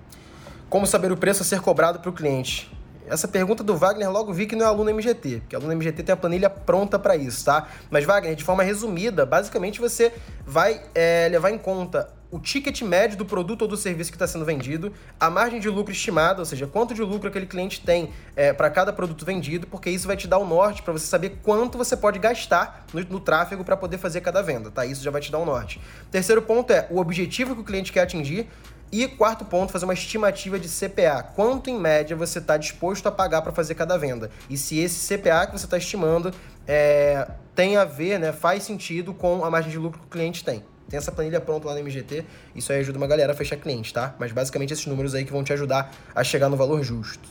Como 0.69 0.85
saber 0.85 1.11
o 1.11 1.17
preço 1.17 1.43
a 1.43 1.45
ser 1.45 1.61
cobrado 1.61 1.99
para 1.99 2.09
o 2.09 2.13
cliente? 2.13 2.76
Essa 3.09 3.27
pergunta 3.27 3.63
do 3.63 3.75
Wagner 3.75 4.11
logo 4.11 4.33
vi 4.33 4.45
que 4.45 4.55
não 4.55 4.65
é 4.65 4.69
aluno 4.69 4.93
MGT, 4.93 5.41
porque 5.41 5.55
aluno 5.55 5.73
MGT 5.73 6.03
tem 6.03 6.13
a 6.13 6.17
planilha 6.17 6.49
pronta 6.49 6.99
para 6.99 7.15
isso, 7.15 7.45
tá? 7.45 7.67
Mas 7.89 8.05
Wagner, 8.05 8.35
de 8.35 8.43
forma 8.43 8.63
resumida, 8.63 9.25
basicamente 9.25 9.79
você 9.79 10.11
vai 10.45 10.81
é, 10.93 11.27
levar 11.29 11.51
em 11.51 11.57
conta 11.57 12.09
o 12.29 12.39
ticket 12.39 12.81
médio 12.81 13.17
do 13.17 13.25
produto 13.25 13.61
ou 13.61 13.67
do 13.67 13.77
serviço 13.77 14.11
que 14.11 14.15
está 14.15 14.27
sendo 14.27 14.43
vendido, 14.43 14.91
a 15.19 15.29
margem 15.29 15.59
de 15.59 15.69
lucro 15.69 15.93
estimada, 15.93 16.39
ou 16.39 16.45
seja, 16.45 16.67
quanto 16.67 16.93
de 16.93 17.01
lucro 17.01 17.29
aquele 17.29 17.45
cliente 17.45 17.81
tem 17.81 18.11
é, 18.35 18.51
para 18.51 18.69
cada 18.69 18.91
produto 18.91 19.25
vendido, 19.25 19.65
porque 19.67 19.89
isso 19.89 20.07
vai 20.07 20.17
te 20.17 20.27
dar 20.27 20.37
o 20.37 20.43
um 20.43 20.47
norte 20.47 20.81
para 20.81 20.91
você 20.91 21.07
saber 21.07 21.39
quanto 21.41 21.77
você 21.77 21.95
pode 21.95 22.19
gastar 22.19 22.85
no, 22.93 23.01
no 23.01 23.19
tráfego 23.19 23.63
para 23.63 23.77
poder 23.77 23.97
fazer 23.97 24.21
cada 24.21 24.41
venda, 24.41 24.69
tá? 24.69 24.85
Isso 24.85 25.01
já 25.01 25.11
vai 25.11 25.21
te 25.21 25.31
dar 25.31 25.39
um 25.39 25.45
norte. 25.45 25.79
Terceiro 26.11 26.41
ponto 26.41 26.71
é 26.71 26.87
o 26.89 26.99
objetivo 26.99 27.55
que 27.55 27.61
o 27.61 27.63
cliente 27.63 27.93
quer 27.93 28.01
atingir. 28.01 28.49
E 28.91 29.06
quarto 29.08 29.43
ponto, 29.43 29.71
fazer 29.71 29.86
uma 29.86 29.93
estimativa 29.93 30.58
de 30.58 30.69
CPA. 30.69 31.21
Quanto 31.36 31.69
em 31.69 31.78
média 31.78 32.15
você 32.15 32.39
está 32.39 32.56
disposto 32.56 33.08
a 33.08 33.12
pagar 33.12 33.41
para 33.41 33.52
fazer 33.52 33.76
cada 33.76 33.97
venda? 33.97 34.32
E 34.50 34.58
se 34.58 34.80
esse 34.80 35.13
CPA 35.13 35.45
que 35.45 35.58
você 35.58 35.65
está 35.65 35.78
estimando 35.78 36.34
é, 36.65 37.28
tem 37.54 37.76
a 37.76 37.84
ver, 37.84 38.17
né, 38.19 38.32
faz 38.32 38.63
sentido 38.63 39.13
com 39.13 39.43
a 39.43 39.52
margem 39.52 39.71
de 39.71 39.78
lucro 39.78 40.00
que 40.00 40.06
o 40.06 40.10
cliente 40.10 40.43
tem. 40.43 40.63
Tem 40.89 40.97
essa 40.97 41.12
planilha 41.12 41.41
pronta 41.41 41.67
lá 41.67 41.73
no 41.73 41.82
MGT, 41.82 42.23
isso 42.56 42.71
aí 42.71 42.80
ajuda 42.80 42.97
uma 42.97 43.08
galera 43.08 43.34
a 43.34 43.36
fechar 43.36 43.58
cliente, 43.58 43.93
tá? 43.93 44.15
Mas 44.17 44.32
basicamente 44.32 44.71
esses 44.71 44.86
números 44.86 45.13
aí 45.13 45.26
que 45.26 45.32
vão 45.34 45.43
te 45.43 45.52
ajudar 45.52 45.93
a 46.15 46.23
chegar 46.23 46.47
no 46.47 46.56
valor 46.56 46.82
justo. 46.82 47.28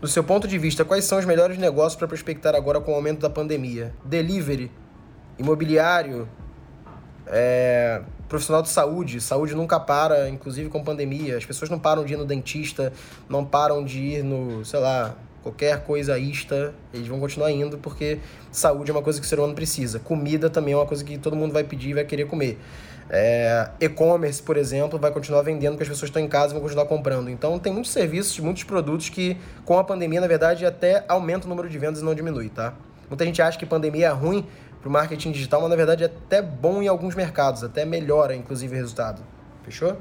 Do 0.00 0.06
seu 0.06 0.22
ponto 0.22 0.46
de 0.46 0.56
vista, 0.56 0.84
quais 0.84 1.04
são 1.04 1.18
os 1.18 1.24
melhores 1.24 1.58
negócios 1.58 1.96
para 1.96 2.06
prospectar 2.06 2.54
agora 2.54 2.80
com 2.80 2.92
o 2.92 2.94
aumento 2.94 3.20
da 3.20 3.28
pandemia? 3.28 3.92
Delivery, 4.04 4.70
imobiliário, 5.36 6.28
é, 7.26 8.02
profissional 8.30 8.62
de 8.62 8.68
saúde. 8.68 9.20
Saúde 9.20 9.54
nunca 9.54 9.78
para, 9.78 10.30
inclusive 10.30 10.70
com 10.70 10.82
pandemia. 10.82 11.36
As 11.36 11.44
pessoas 11.44 11.68
não 11.68 11.78
param 11.78 12.04
de 12.04 12.14
ir 12.14 12.16
no 12.16 12.24
dentista, 12.24 12.92
não 13.28 13.44
param 13.44 13.84
de 13.84 13.98
ir 13.98 14.22
no, 14.22 14.64
sei 14.64 14.78
lá, 14.78 15.16
qualquer 15.42 15.82
coisa 15.84 16.16
ista, 16.16 16.72
eles 16.94 17.08
vão 17.08 17.18
continuar 17.18 17.50
indo 17.50 17.76
porque 17.76 18.20
saúde 18.52 18.90
é 18.90 18.94
uma 18.94 19.02
coisa 19.02 19.20
que 19.20 19.26
o 19.26 19.28
ser 19.28 19.38
humano 19.38 19.54
precisa. 19.54 19.98
Comida 19.98 20.48
também 20.48 20.72
é 20.72 20.76
uma 20.76 20.86
coisa 20.86 21.04
que 21.04 21.18
todo 21.18 21.34
mundo 21.34 21.52
vai 21.52 21.64
pedir 21.64 21.90
e 21.90 21.94
vai 21.94 22.04
querer 22.04 22.26
comer. 22.26 22.58
É, 23.12 23.68
E-commerce, 23.80 24.40
por 24.40 24.56
exemplo, 24.56 24.96
vai 24.96 25.10
continuar 25.10 25.42
vendendo 25.42 25.72
porque 25.72 25.82
as 25.82 25.88
pessoas 25.88 26.10
estão 26.10 26.22
em 26.22 26.28
casa 26.28 26.52
e 26.52 26.54
vão 26.54 26.62
continuar 26.62 26.84
comprando. 26.84 27.28
Então, 27.28 27.58
tem 27.58 27.72
muitos 27.72 27.90
serviços, 27.90 28.38
muitos 28.38 28.62
produtos 28.62 29.08
que, 29.08 29.36
com 29.64 29.76
a 29.76 29.82
pandemia, 29.82 30.20
na 30.20 30.28
verdade, 30.28 30.64
até 30.64 31.04
aumenta 31.08 31.46
o 31.46 31.48
número 31.48 31.68
de 31.68 31.76
vendas 31.76 32.00
e 32.00 32.04
não 32.04 32.14
diminui, 32.14 32.48
tá? 32.48 32.74
Muita 33.08 33.24
gente 33.24 33.42
acha 33.42 33.58
que 33.58 33.66
pandemia 33.66 34.06
é 34.06 34.10
ruim 34.10 34.46
para 34.80 34.88
o 34.88 34.92
marketing 34.92 35.32
digital, 35.32 35.60
mas 35.60 35.70
na 35.70 35.76
verdade 35.76 36.04
é 36.04 36.06
até 36.06 36.40
bom 36.40 36.82
em 36.82 36.88
alguns 36.88 37.14
mercados, 37.14 37.62
até 37.62 37.84
melhora, 37.84 38.34
inclusive, 38.34 38.74
o 38.74 38.76
resultado. 38.76 39.22
Fechou? 39.62 39.96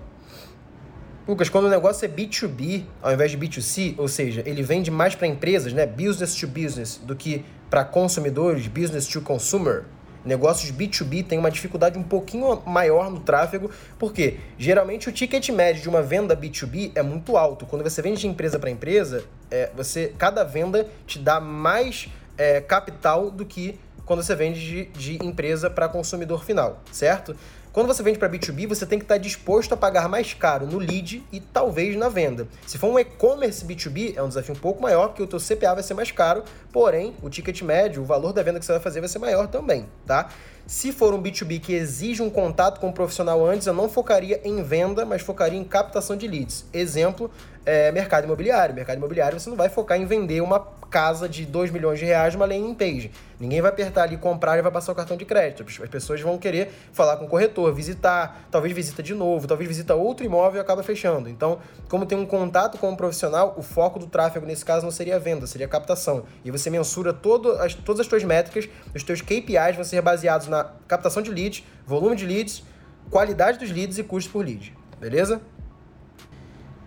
Lucas, 1.27 1.49
quando 1.49 1.65
o 1.65 1.69
negócio 1.69 2.05
é 2.05 2.07
B2B 2.07 2.85
ao 3.03 3.13
invés 3.13 3.29
de 3.29 3.37
B2C, 3.37 3.93
ou 3.97 4.07
seja, 4.07 4.41
ele 4.45 4.63
vende 4.63 4.89
mais 4.89 5.13
para 5.13 5.27
empresas, 5.27 5.73
né, 5.73 5.85
business 5.85 6.33
to 6.33 6.47
business, 6.47 6.99
do 7.03 7.15
que 7.15 7.45
para 7.69 7.85
consumidores, 7.85 8.65
business 8.67 9.05
to 9.05 9.21
consumer, 9.21 9.83
negócios 10.25 10.71
B2B 10.71 11.25
têm 11.25 11.37
uma 11.37 11.51
dificuldade 11.51 11.99
um 11.99 12.03
pouquinho 12.03 12.61
maior 12.65 13.11
no 13.11 13.19
tráfego, 13.19 13.69
porque 13.97 14.37
geralmente 14.57 15.07
o 15.07 15.11
ticket 15.11 15.49
médio 15.49 15.81
de 15.81 15.89
uma 15.89 16.01
venda 16.01 16.35
B2B 16.35 16.93
é 16.95 17.03
muito 17.03 17.37
alto. 17.37 17.65
Quando 17.65 17.83
você 17.83 18.01
vende 18.01 18.21
de 18.21 18.27
empresa 18.27 18.57
para 18.57 18.69
empresa, 18.69 19.23
é, 19.51 19.69
você 19.75 20.13
cada 20.17 20.43
venda 20.43 20.87
te 21.05 21.19
dá 21.19 21.39
mais 21.39 22.09
é, 22.37 22.59
capital 22.59 23.29
do 23.29 23.45
que 23.45 23.77
quando 24.09 24.23
você 24.23 24.33
vende 24.33 24.59
de, 24.59 24.85
de 24.85 25.23
empresa 25.23 25.69
para 25.69 25.87
consumidor 25.87 26.43
final, 26.43 26.81
certo? 26.91 27.35
Quando 27.71 27.85
você 27.85 28.01
vende 28.01 28.17
para 28.17 28.27
B2B, 28.27 28.65
você 28.65 28.83
tem 28.83 28.97
que 28.97 29.05
estar 29.05 29.19
disposto 29.19 29.71
a 29.73 29.77
pagar 29.77 30.09
mais 30.09 30.33
caro 30.33 30.65
no 30.65 30.79
lead 30.79 31.23
e 31.31 31.39
talvez 31.39 31.95
na 31.95 32.09
venda. 32.09 32.47
Se 32.65 32.79
for 32.79 32.87
um 32.87 32.97
e-commerce 32.97 33.63
B2B, 33.63 34.17
é 34.17 34.23
um 34.23 34.27
desafio 34.27 34.55
um 34.55 34.57
pouco 34.57 34.81
maior, 34.81 35.09
porque 35.09 35.21
o 35.21 35.27
teu 35.27 35.39
CPA 35.39 35.75
vai 35.75 35.83
ser 35.83 35.93
mais 35.93 36.09
caro, 36.09 36.43
porém, 36.73 37.13
o 37.21 37.29
ticket 37.29 37.61
médio, 37.61 38.01
o 38.01 38.05
valor 38.05 38.33
da 38.33 38.41
venda 38.41 38.57
que 38.57 38.65
você 38.65 38.71
vai 38.71 38.81
fazer 38.81 38.99
vai 38.99 39.07
ser 39.07 39.19
maior 39.19 39.47
também, 39.47 39.85
tá? 40.07 40.29
Se 40.65 40.91
for 40.91 41.13
um 41.13 41.21
B2B 41.21 41.59
que 41.59 41.73
exige 41.73 42.23
um 42.23 42.31
contato 42.31 42.79
com 42.79 42.89
o 42.89 42.93
profissional 42.93 43.45
antes, 43.45 43.67
eu 43.67 43.73
não 43.75 43.87
focaria 43.87 44.41
em 44.43 44.63
venda, 44.63 45.05
mas 45.05 45.21
focaria 45.21 45.59
em 45.59 45.63
captação 45.63 46.17
de 46.17 46.27
leads. 46.27 46.65
Exemplo, 46.73 47.29
é, 47.63 47.91
mercado 47.91 48.23
imobiliário. 48.23 48.73
Mercado 48.73 48.97
imobiliário 48.97 49.39
você 49.39 49.49
não 49.49 49.57
vai 49.57 49.69
focar 49.69 49.99
em 49.99 50.05
vender 50.05 50.41
uma 50.41 50.59
casa 50.89 51.29
de 51.29 51.45
2 51.45 51.71
milhões 51.71 51.99
de 51.99 52.05
reais 52.05 52.33
numa 52.33 52.45
landing 52.45 52.73
page. 52.73 53.11
Ninguém 53.39 53.61
vai 53.61 53.69
apertar 53.69 54.03
ali 54.03 54.17
comprar 54.17 54.57
e 54.57 54.61
vai 54.61 54.71
passar 54.71 54.91
o 54.91 54.95
cartão 54.95 55.15
de 55.15 55.23
crédito. 55.23 55.63
As 55.81 55.89
pessoas 55.89 56.19
vão 56.19 56.37
querer 56.37 56.71
falar 56.91 57.17
com 57.17 57.25
o 57.25 57.27
corretor, 57.27 57.73
visitar, 57.73 58.47
talvez 58.51 58.73
visita 58.73 59.01
de 59.01 59.13
novo, 59.13 59.47
talvez 59.47 59.67
visita 59.67 59.95
outro 59.95 60.25
imóvel 60.25 60.59
e 60.59 60.61
acaba 60.61 60.83
fechando. 60.83 61.29
Então, 61.29 61.59
como 61.87 62.05
tem 62.05 62.17
um 62.17 62.25
contato 62.25 62.77
com 62.77 62.89
o 62.89 62.91
um 62.91 62.95
profissional, 62.95 63.55
o 63.57 63.61
foco 63.61 63.99
do 63.99 64.07
tráfego 64.07 64.45
nesse 64.45 64.65
caso 64.65 64.83
não 64.83 64.91
seria 64.91 65.19
venda, 65.19 65.47
seria 65.47 65.67
captação. 65.67 66.23
E 66.43 66.51
você 66.51 66.69
mensura 66.69 67.13
todo 67.13 67.51
as, 67.53 67.73
todas 67.73 68.01
as 68.01 68.07
suas 68.07 68.23
métricas, 68.23 68.67
os 68.93 69.03
teus 69.03 69.21
KPIs 69.21 69.75
vão 69.75 69.83
ser 69.83 70.01
baseados 70.01 70.47
na 70.47 70.65
captação 70.87 71.21
de 71.21 71.31
leads, 71.31 71.63
volume 71.85 72.15
de 72.15 72.25
leads, 72.25 72.63
qualidade 73.09 73.57
dos 73.57 73.71
leads 73.71 73.97
e 73.97 74.03
custo 74.03 74.31
por 74.31 74.43
lead. 74.43 74.75
Beleza? 74.99 75.41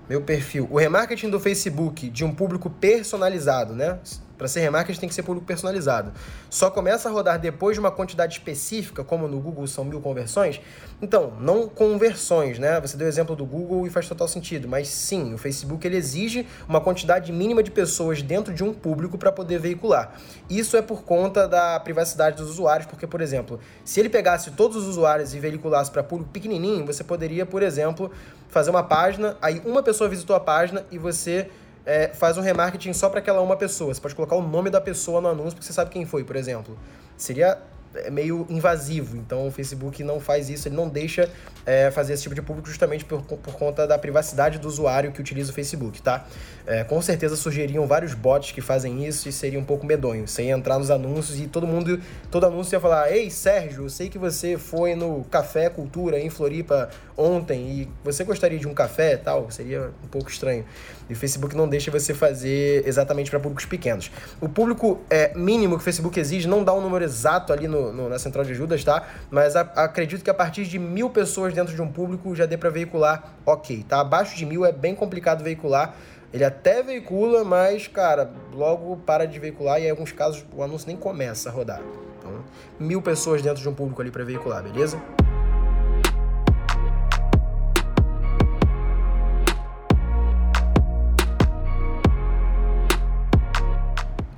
Meu 0.09 0.21
perfil. 0.21 0.69
O 0.71 0.79
remarketing 0.79 1.31
do 1.31 1.39
Facebook 1.39 2.09
de 2.09 2.25
um 2.25 2.35
público 2.35 2.69
personalizado, 2.69 3.75
né? 3.75 3.99
Para 4.43 4.49
ser 4.49 4.59
remarketing 4.59 4.99
tem 4.99 5.09
que 5.09 5.15
ser 5.15 5.23
público 5.23 5.47
personalizado. 5.47 6.11
Só 6.51 6.69
começa 6.69 7.09
a 7.09 7.13
rodar 7.13 7.39
depois 7.39 7.77
de 7.77 7.81
uma 7.81 7.93
quantidade 7.93 8.33
específica, 8.33 9.05
como 9.05 9.29
no 9.29 9.39
Google 9.39 9.69
são 9.69 9.85
mil 9.85 10.01
conversões. 10.01 10.61
Então, 11.01 11.33
não 11.39 11.69
conversões, 11.69 12.59
né? 12.59 12.81
Você 12.81 12.97
deu 12.97 13.07
o 13.07 13.09
exemplo 13.09 13.37
do 13.37 13.47
Google 13.47 13.87
e 13.87 13.91
faz 13.91 14.09
total 14.09 14.27
sentido. 14.27 14.67
Mas 14.67 14.89
sim, 14.89 15.33
o 15.33 15.39
Facebook 15.39 15.87
ele 15.87 15.97
exige 15.97 16.45
uma 16.69 16.81
quantidade 16.81 17.31
mínima 17.31 17.63
de 17.63 17.71
pessoas 17.71 18.21
dentro 18.21 18.53
de 18.53 18.65
um 18.65 18.75
público 18.75 19.17
para 19.17 19.31
poder 19.31 19.61
veicular. 19.61 20.13
Isso 20.51 20.77
é 20.77 20.83
por 20.83 21.05
conta 21.05 21.47
da 21.47 21.79
privacidade 21.79 22.37
dos 22.37 22.51
usuários, 22.51 22.89
porque, 22.89 23.07
por 23.07 23.21
exemplo, 23.21 23.61
se 23.85 24.01
ele 24.01 24.09
pegasse 24.09 24.51
todos 24.51 24.77
os 24.77 24.89
usuários 24.89 25.35
e 25.35 25.39
veiculasse 25.39 25.89
para 25.89 26.03
público 26.03 26.33
pequenininho, 26.33 26.85
você 26.85 27.05
poderia, 27.05 27.47
por 27.47 27.63
exemplo, 27.63 28.11
fazer 28.49 28.71
uma 28.71 28.83
página, 28.83 29.37
aí 29.41 29.63
uma 29.65 29.85
pessoa 29.85 30.11
visitou 30.11 30.35
a 30.35 30.41
página 30.41 30.85
e 30.91 30.99
você 30.99 31.49
é, 31.85 32.09
faz 32.09 32.37
um 32.39 32.41
remarketing 32.41 32.93
só 32.93 33.09
para 33.09 33.21
aquela 33.21 33.41
uma 33.41 33.57
pessoa. 33.57 33.93
Você 33.93 34.01
pode 34.01 34.15
colocar 34.15 34.37
o 34.37 34.43
nome 34.43 34.71
da 34.71 34.81
pessoa 34.81 35.21
no 35.21 35.29
anúncio 35.29 35.53
porque 35.53 35.67
você 35.67 35.73
sabe 35.73 35.91
quem 35.91 36.07
foi, 36.07 36.25
por 36.25 36.37
exemplo. 36.37 36.79
Seria 37.17 37.59
é 37.95 38.11
meio 38.11 38.47
invasivo. 38.49 39.17
Então 39.17 39.47
o 39.47 39.51
Facebook 39.51 40.03
não 40.03 40.19
faz 40.19 40.49
isso, 40.49 40.69
ele 40.69 40.77
não 40.77 40.89
deixa 40.89 41.29
é, 41.67 41.91
fazer 41.91 42.15
esse 42.15 42.23
tipo 42.23 42.35
de 42.35 42.43
público 42.43 42.69
justamente 42.69 43.05
por, 43.05 43.23
por 43.23 43.55
conta 43.55 43.87
da 43.87 43.99
privacidade 43.99 44.59
do 44.59 44.67
usuário 44.67 45.13
que 45.13 45.21
utiliza 45.21 45.51
o 45.51 45.55
Facebook, 45.55 46.01
tá? 46.01 46.27
É, 46.67 46.85
com 46.85 47.01
certeza 47.03 47.37
surgiriam 47.37 47.87
vários 47.87 48.15
bots 48.15 48.53
que 48.53 48.61
fazem 48.61 49.05
isso 49.05 49.29
e 49.29 49.33
seria 49.33 49.59
um 49.59 49.65
pouco 49.65 49.85
medonho. 49.85 50.27
Você 50.29 50.45
ia 50.45 50.53
entrar 50.53 50.79
nos 50.79 50.91
anúncios 50.91 51.41
e 51.41 51.47
todo 51.47 51.67
mundo, 51.67 52.01
todo 52.31 52.47
anúncio 52.47 52.77
ia 52.77 52.81
falar: 52.81 53.11
Ei, 53.11 53.31
Sérgio, 53.31 53.85
eu 53.85 53.89
sei 53.89 54.09
que 54.09 54.19
você 54.19 54.57
foi 54.57 54.95
no 54.95 55.25
Café 55.25 55.69
Cultura 55.69 56.19
em 56.19 56.31
Floripa 56.31 56.91
ontem 57.17 57.69
e 57.69 57.89
você 58.05 58.25
gostaria 58.25 58.59
de 58.59 58.67
um 58.67 58.75
café 58.75 59.17
tal? 59.17 59.51
Seria 59.51 59.91
um 60.05 60.09
pouco 60.09 60.31
estranho. 60.31 60.65
E 61.11 61.13
o 61.13 61.17
Facebook 61.17 61.57
não 61.57 61.69
deixa 61.69 61.91
você 61.91 62.15
fazer 62.15 62.87
exatamente 62.87 63.31
para 63.31 63.41
públicos 63.41 63.65
pequenos. 63.65 64.11
O 64.41 64.49
público 64.49 65.01
é, 65.11 65.37
mínimo 65.37 65.77
que 65.77 65.83
o 65.83 65.85
Facebook 65.85 66.19
exige 66.19 66.49
não 66.49 66.65
dá 66.65 66.73
um 66.73 66.81
número 66.81 67.05
exato 67.05 67.53
ali 67.53 67.69
no, 67.69 67.93
no 67.93 68.09
na 68.09 68.19
central 68.19 68.45
de 68.45 68.53
ajudas, 68.53 68.83
tá? 68.85 69.07
Mas 69.31 69.57
a, 69.57 69.61
acredito 69.61 70.23
que 70.23 70.31
a 70.31 70.35
partir 70.35 70.65
de 70.65 70.79
mil 70.79 71.11
pessoas 71.11 71.53
dentro 71.53 71.75
de 71.75 71.83
um 71.83 71.89
público 71.89 72.35
já 72.35 72.47
dê 72.47 72.57
para 72.57 72.71
veicular 72.71 73.35
ok, 73.45 73.85
tá? 73.89 74.01
Abaixo 74.01 74.37
de 74.37 74.47
mil 74.47 74.65
é 74.65 74.73
bem 74.73 74.95
complicado 74.95 75.43
veicular. 75.43 75.95
Ele 76.33 76.45
até 76.45 76.83
veicula, 76.83 77.45
mas, 77.45 77.87
cara, 77.87 78.33
logo 78.55 78.97
para 78.97 79.27
de 79.27 79.39
veicular 79.39 79.79
e 79.79 79.87
em 79.87 79.91
alguns 79.91 80.13
casos 80.13 80.43
o 80.55 80.63
anúncio 80.63 80.89
nem 80.89 80.97
começa 80.97 81.51
a 81.51 81.53
rodar. 81.53 81.83
Então, 82.19 82.43
mil 82.81 83.03
pessoas 83.03 83.43
dentro 83.43 83.61
de 83.61 83.69
um 83.69 83.75
público 83.75 84.01
ali 84.01 84.11
para 84.11 84.25
veicular, 84.25 84.63
beleza? 84.63 84.99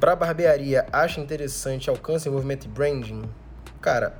Para 0.00 0.16
barbearia, 0.16 0.86
acha 0.92 1.20
interessante 1.20 1.88
alcance, 1.88 2.28
envolvimento 2.28 2.66
e 2.66 2.68
branding? 2.68 3.22
Cara, 3.80 4.16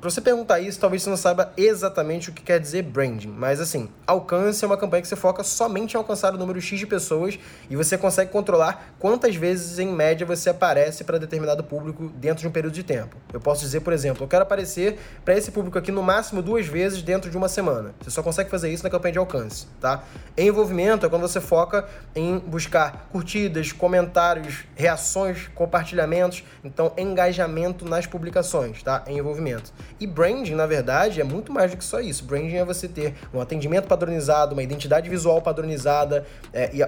Pra 0.00 0.08
você 0.08 0.22
perguntar 0.22 0.60
isso, 0.60 0.80
talvez 0.80 1.02
você 1.02 1.10
não 1.10 1.16
saiba 1.16 1.52
exatamente 1.58 2.30
o 2.30 2.32
que 2.32 2.40
quer 2.40 2.58
dizer 2.58 2.80
branding, 2.80 3.28
mas 3.28 3.60
assim, 3.60 3.90
alcance 4.06 4.64
é 4.64 4.66
uma 4.66 4.78
campanha 4.78 5.02
que 5.02 5.08
você 5.08 5.14
foca 5.14 5.44
somente 5.44 5.92
em 5.92 5.98
alcançar 5.98 6.34
o 6.34 6.38
número 6.38 6.58
X 6.58 6.78
de 6.78 6.86
pessoas 6.86 7.38
e 7.68 7.76
você 7.76 7.98
consegue 7.98 8.30
controlar 8.30 8.94
quantas 8.98 9.36
vezes 9.36 9.78
em 9.78 9.92
média 9.92 10.26
você 10.26 10.48
aparece 10.48 11.04
para 11.04 11.18
determinado 11.18 11.62
público 11.62 12.10
dentro 12.16 12.40
de 12.40 12.48
um 12.48 12.50
período 12.50 12.72
de 12.72 12.82
tempo. 12.82 13.14
Eu 13.30 13.42
posso 13.42 13.60
dizer, 13.60 13.80
por 13.80 13.92
exemplo, 13.92 14.24
eu 14.24 14.28
quero 14.28 14.42
aparecer 14.42 14.98
para 15.22 15.36
esse 15.36 15.50
público 15.50 15.76
aqui 15.76 15.92
no 15.92 16.02
máximo 16.02 16.40
duas 16.40 16.64
vezes 16.64 17.02
dentro 17.02 17.30
de 17.30 17.36
uma 17.36 17.48
semana. 17.48 17.94
Você 18.00 18.10
só 18.10 18.22
consegue 18.22 18.48
fazer 18.48 18.72
isso 18.72 18.82
na 18.82 18.88
campanha 18.88 19.12
de 19.12 19.18
alcance, 19.18 19.66
tá? 19.82 20.02
Envolvimento 20.34 21.04
é 21.04 21.10
quando 21.10 21.28
você 21.28 21.42
foca 21.42 21.86
em 22.16 22.38
buscar 22.38 23.06
curtidas, 23.12 23.70
comentários, 23.70 24.64
reações, 24.74 25.48
compartilhamentos, 25.54 26.42
então 26.64 26.90
engajamento 26.96 27.84
nas 27.84 28.06
publicações, 28.06 28.82
tá? 28.82 29.04
Envolvimento. 29.06 29.70
E 30.00 30.06
branding, 30.06 30.54
na 30.54 30.64
verdade, 30.64 31.20
é 31.20 31.24
muito 31.24 31.52
mais 31.52 31.70
do 31.70 31.76
que 31.76 31.84
só 31.84 32.00
isso. 32.00 32.24
Branding 32.24 32.56
é 32.56 32.64
você 32.64 32.88
ter 32.88 33.14
um 33.34 33.40
atendimento 33.40 33.86
padronizado, 33.86 34.54
uma 34.54 34.62
identidade 34.62 35.10
visual 35.10 35.42
padronizada, 35.42 36.26
é, 36.54 36.70
e 36.74 36.80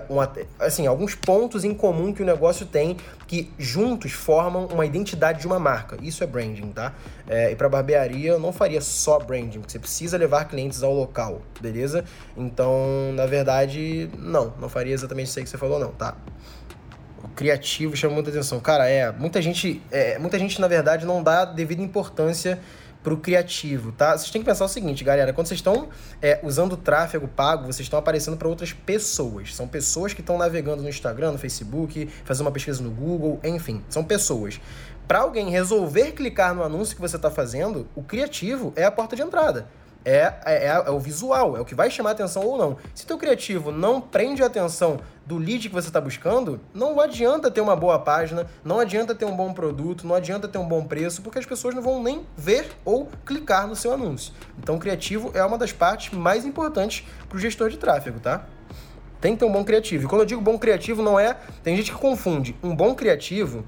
assim, 0.59 0.87
alguns 0.87 1.14
pontos 1.14 1.62
em 1.62 1.75
comum 1.75 2.11
que 2.11 2.22
o 2.22 2.25
negócio 2.25 2.64
tem 2.64 2.96
que 3.27 3.53
juntos 3.59 4.12
formam 4.12 4.64
uma 4.66 4.87
identidade 4.87 5.40
de 5.40 5.46
uma 5.46 5.59
marca. 5.59 5.98
Isso 6.01 6.25
é 6.25 6.27
branding, 6.27 6.70
tá? 6.72 6.94
É, 7.29 7.53
e 7.53 7.55
para 7.55 7.68
barbearia 7.68 8.31
eu 8.31 8.40
não 8.40 8.51
faria 8.51 8.81
só 8.81 9.18
branding, 9.18 9.61
porque 9.61 9.72
você 9.72 9.79
precisa 9.79 10.16
levar 10.16 10.46
clientes 10.46 10.83
ao 10.83 10.94
local, 10.94 11.42
beleza? 11.61 12.07
Então, 12.35 13.12
na 13.14 13.27
verdade, 13.27 14.09
não, 14.18 14.55
não 14.59 14.70
faria 14.70 14.94
exatamente 14.94 15.29
isso 15.29 15.38
aí 15.38 15.44
que 15.44 15.51
você 15.51 15.59
falou, 15.59 15.79
não, 15.79 15.92
tá? 15.92 16.16
O 17.22 17.29
criativo 17.29 17.94
chama 17.94 18.14
muita 18.14 18.31
atenção. 18.31 18.59
Cara, 18.59 18.88
é, 18.88 19.12
muita 19.12 19.42
gente, 19.42 19.83
é, 19.90 20.18
muita 20.18 20.38
gente 20.38 20.59
na 20.61 20.66
verdade 20.66 21.05
não 21.05 21.22
dá 21.22 21.44
devida 21.44 21.83
importância 21.83 22.59
para 23.02 23.12
o 23.12 23.16
criativo, 23.16 23.92
tá? 23.92 24.16
Vocês 24.16 24.30
têm 24.30 24.42
que 24.42 24.46
pensar 24.46 24.64
o 24.64 24.68
seguinte, 24.68 25.02
galera, 25.02 25.32
quando 25.32 25.48
vocês 25.48 25.58
estão 25.58 25.88
é, 26.20 26.38
usando 26.42 26.76
tráfego 26.76 27.26
pago, 27.26 27.64
vocês 27.64 27.80
estão 27.80 27.98
aparecendo 27.98 28.36
para 28.36 28.48
outras 28.48 28.72
pessoas. 28.72 29.54
São 29.54 29.66
pessoas 29.66 30.14
que 30.14 30.20
estão 30.20 30.38
navegando 30.38 30.82
no 30.82 30.88
Instagram, 30.88 31.32
no 31.32 31.38
Facebook, 31.38 32.08
fazendo 32.24 32.46
uma 32.46 32.52
pesquisa 32.52 32.82
no 32.82 32.90
Google, 32.90 33.40
enfim, 33.42 33.82
são 33.88 34.04
pessoas. 34.04 34.60
Para 35.08 35.20
alguém 35.20 35.50
resolver 35.50 36.12
clicar 36.12 36.54
no 36.54 36.62
anúncio 36.62 36.94
que 36.94 37.00
você 37.00 37.16
está 37.16 37.30
fazendo, 37.30 37.88
o 37.94 38.02
criativo 38.02 38.72
é 38.76 38.84
a 38.84 38.90
porta 38.90 39.16
de 39.16 39.22
entrada 39.22 39.66
é, 40.04 40.34
é, 40.44 40.66
é, 40.66 40.90
o 40.90 40.98
visual, 40.98 41.56
é 41.56 41.60
o 41.60 41.64
que 41.64 41.74
vai 41.74 41.90
chamar 41.90 42.12
atenção 42.12 42.44
ou 42.44 42.58
não. 42.58 42.76
Se 42.94 43.06
teu 43.06 43.18
criativo 43.18 43.70
não 43.70 44.00
prende 44.00 44.42
a 44.42 44.46
atenção 44.46 44.98
do 45.24 45.38
lead 45.38 45.68
que 45.68 45.74
você 45.74 45.88
está 45.88 46.00
buscando, 46.00 46.60
não 46.74 47.00
adianta 47.00 47.50
ter 47.50 47.60
uma 47.60 47.76
boa 47.76 47.98
página, 47.98 48.46
não 48.64 48.80
adianta 48.80 49.14
ter 49.14 49.24
um 49.24 49.36
bom 49.36 49.52
produto, 49.52 50.06
não 50.06 50.14
adianta 50.14 50.48
ter 50.48 50.58
um 50.58 50.66
bom 50.66 50.84
preço, 50.84 51.22
porque 51.22 51.38
as 51.38 51.46
pessoas 51.46 51.74
não 51.74 51.82
vão 51.82 52.02
nem 52.02 52.26
ver 52.36 52.72
ou 52.84 53.08
clicar 53.24 53.66
no 53.66 53.76
seu 53.76 53.92
anúncio. 53.92 54.32
Então, 54.58 54.78
criativo 54.78 55.30
é 55.34 55.44
uma 55.44 55.56
das 55.56 55.72
partes 55.72 56.12
mais 56.12 56.44
importantes 56.44 57.06
para 57.28 57.36
o 57.36 57.40
gestor 57.40 57.70
de 57.70 57.78
tráfego, 57.78 58.18
tá? 58.18 58.46
Tem 59.20 59.34
que 59.34 59.38
ter 59.38 59.44
um 59.44 59.52
bom 59.52 59.62
criativo. 59.62 60.04
E 60.04 60.08
quando 60.08 60.22
eu 60.22 60.26
digo 60.26 60.40
bom 60.40 60.58
criativo, 60.58 61.00
não 61.00 61.18
é. 61.18 61.36
Tem 61.62 61.76
gente 61.76 61.92
que 61.92 61.98
confunde. 61.98 62.56
Um 62.60 62.74
bom 62.74 62.92
criativo 62.92 63.64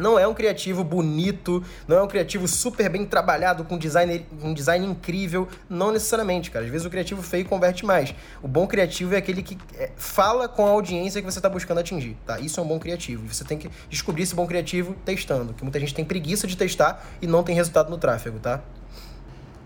não 0.00 0.18
é 0.18 0.26
um 0.26 0.34
criativo 0.34 0.82
bonito, 0.82 1.62
não 1.86 1.98
é 1.98 2.02
um 2.02 2.08
criativo 2.08 2.48
super 2.48 2.88
bem 2.88 3.04
trabalhado, 3.04 3.64
com 3.64 3.78
design, 3.78 4.26
um 4.42 4.52
design 4.52 4.86
incrível. 4.86 5.46
Não 5.68 5.92
necessariamente, 5.92 6.50
cara. 6.50 6.64
Às 6.64 6.70
vezes 6.70 6.86
o 6.86 6.90
criativo 6.90 7.22
feio 7.22 7.44
converte 7.44 7.84
mais. 7.84 8.14
O 8.42 8.48
bom 8.48 8.66
criativo 8.66 9.14
é 9.14 9.18
aquele 9.18 9.42
que 9.42 9.56
é, 9.78 9.90
fala 9.96 10.48
com 10.48 10.66
a 10.66 10.70
audiência 10.70 11.20
que 11.20 11.30
você 11.30 11.38
está 11.38 11.48
buscando 11.48 11.78
atingir, 11.78 12.16
tá? 12.26 12.40
Isso 12.40 12.58
é 12.58 12.62
um 12.62 12.66
bom 12.66 12.78
criativo. 12.78 13.26
Você 13.32 13.44
tem 13.44 13.58
que 13.58 13.70
descobrir 13.88 14.22
esse 14.22 14.34
bom 14.34 14.46
criativo 14.46 14.94
testando, 15.04 15.52
que 15.52 15.62
muita 15.62 15.78
gente 15.78 15.94
tem 15.94 16.04
preguiça 16.04 16.46
de 16.46 16.56
testar 16.56 17.06
e 17.20 17.26
não 17.26 17.42
tem 17.42 17.54
resultado 17.54 17.90
no 17.90 17.98
tráfego, 17.98 18.38
tá? 18.38 18.60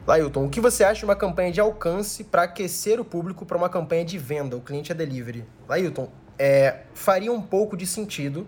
Lailton, 0.07 0.45
o 0.45 0.51
que 0.51 0.61
você 0.61 0.85
acha 0.85 0.99
de 0.99 1.05
uma 1.05 1.17
campanha 1.17 1.51
de 1.51 1.61
alcance 1.61 2.25
para 2.25 2.43
aquecer 2.43 3.01
o 3.01 3.05
público 3.05 3.47
para 3.47 3.57
uma 3.57 3.71
campanha 3.71 4.05
de 4.05 4.19
venda? 4.19 4.55
O 4.55 4.61
cliente 4.61 4.93
é 4.93 4.95
delivery. 4.95 5.47
Lailton, 5.67 6.11
é, 6.39 6.81
faria 6.93 7.33
um 7.33 7.41
pouco 7.41 7.75
de 7.75 7.87
sentido 7.87 8.47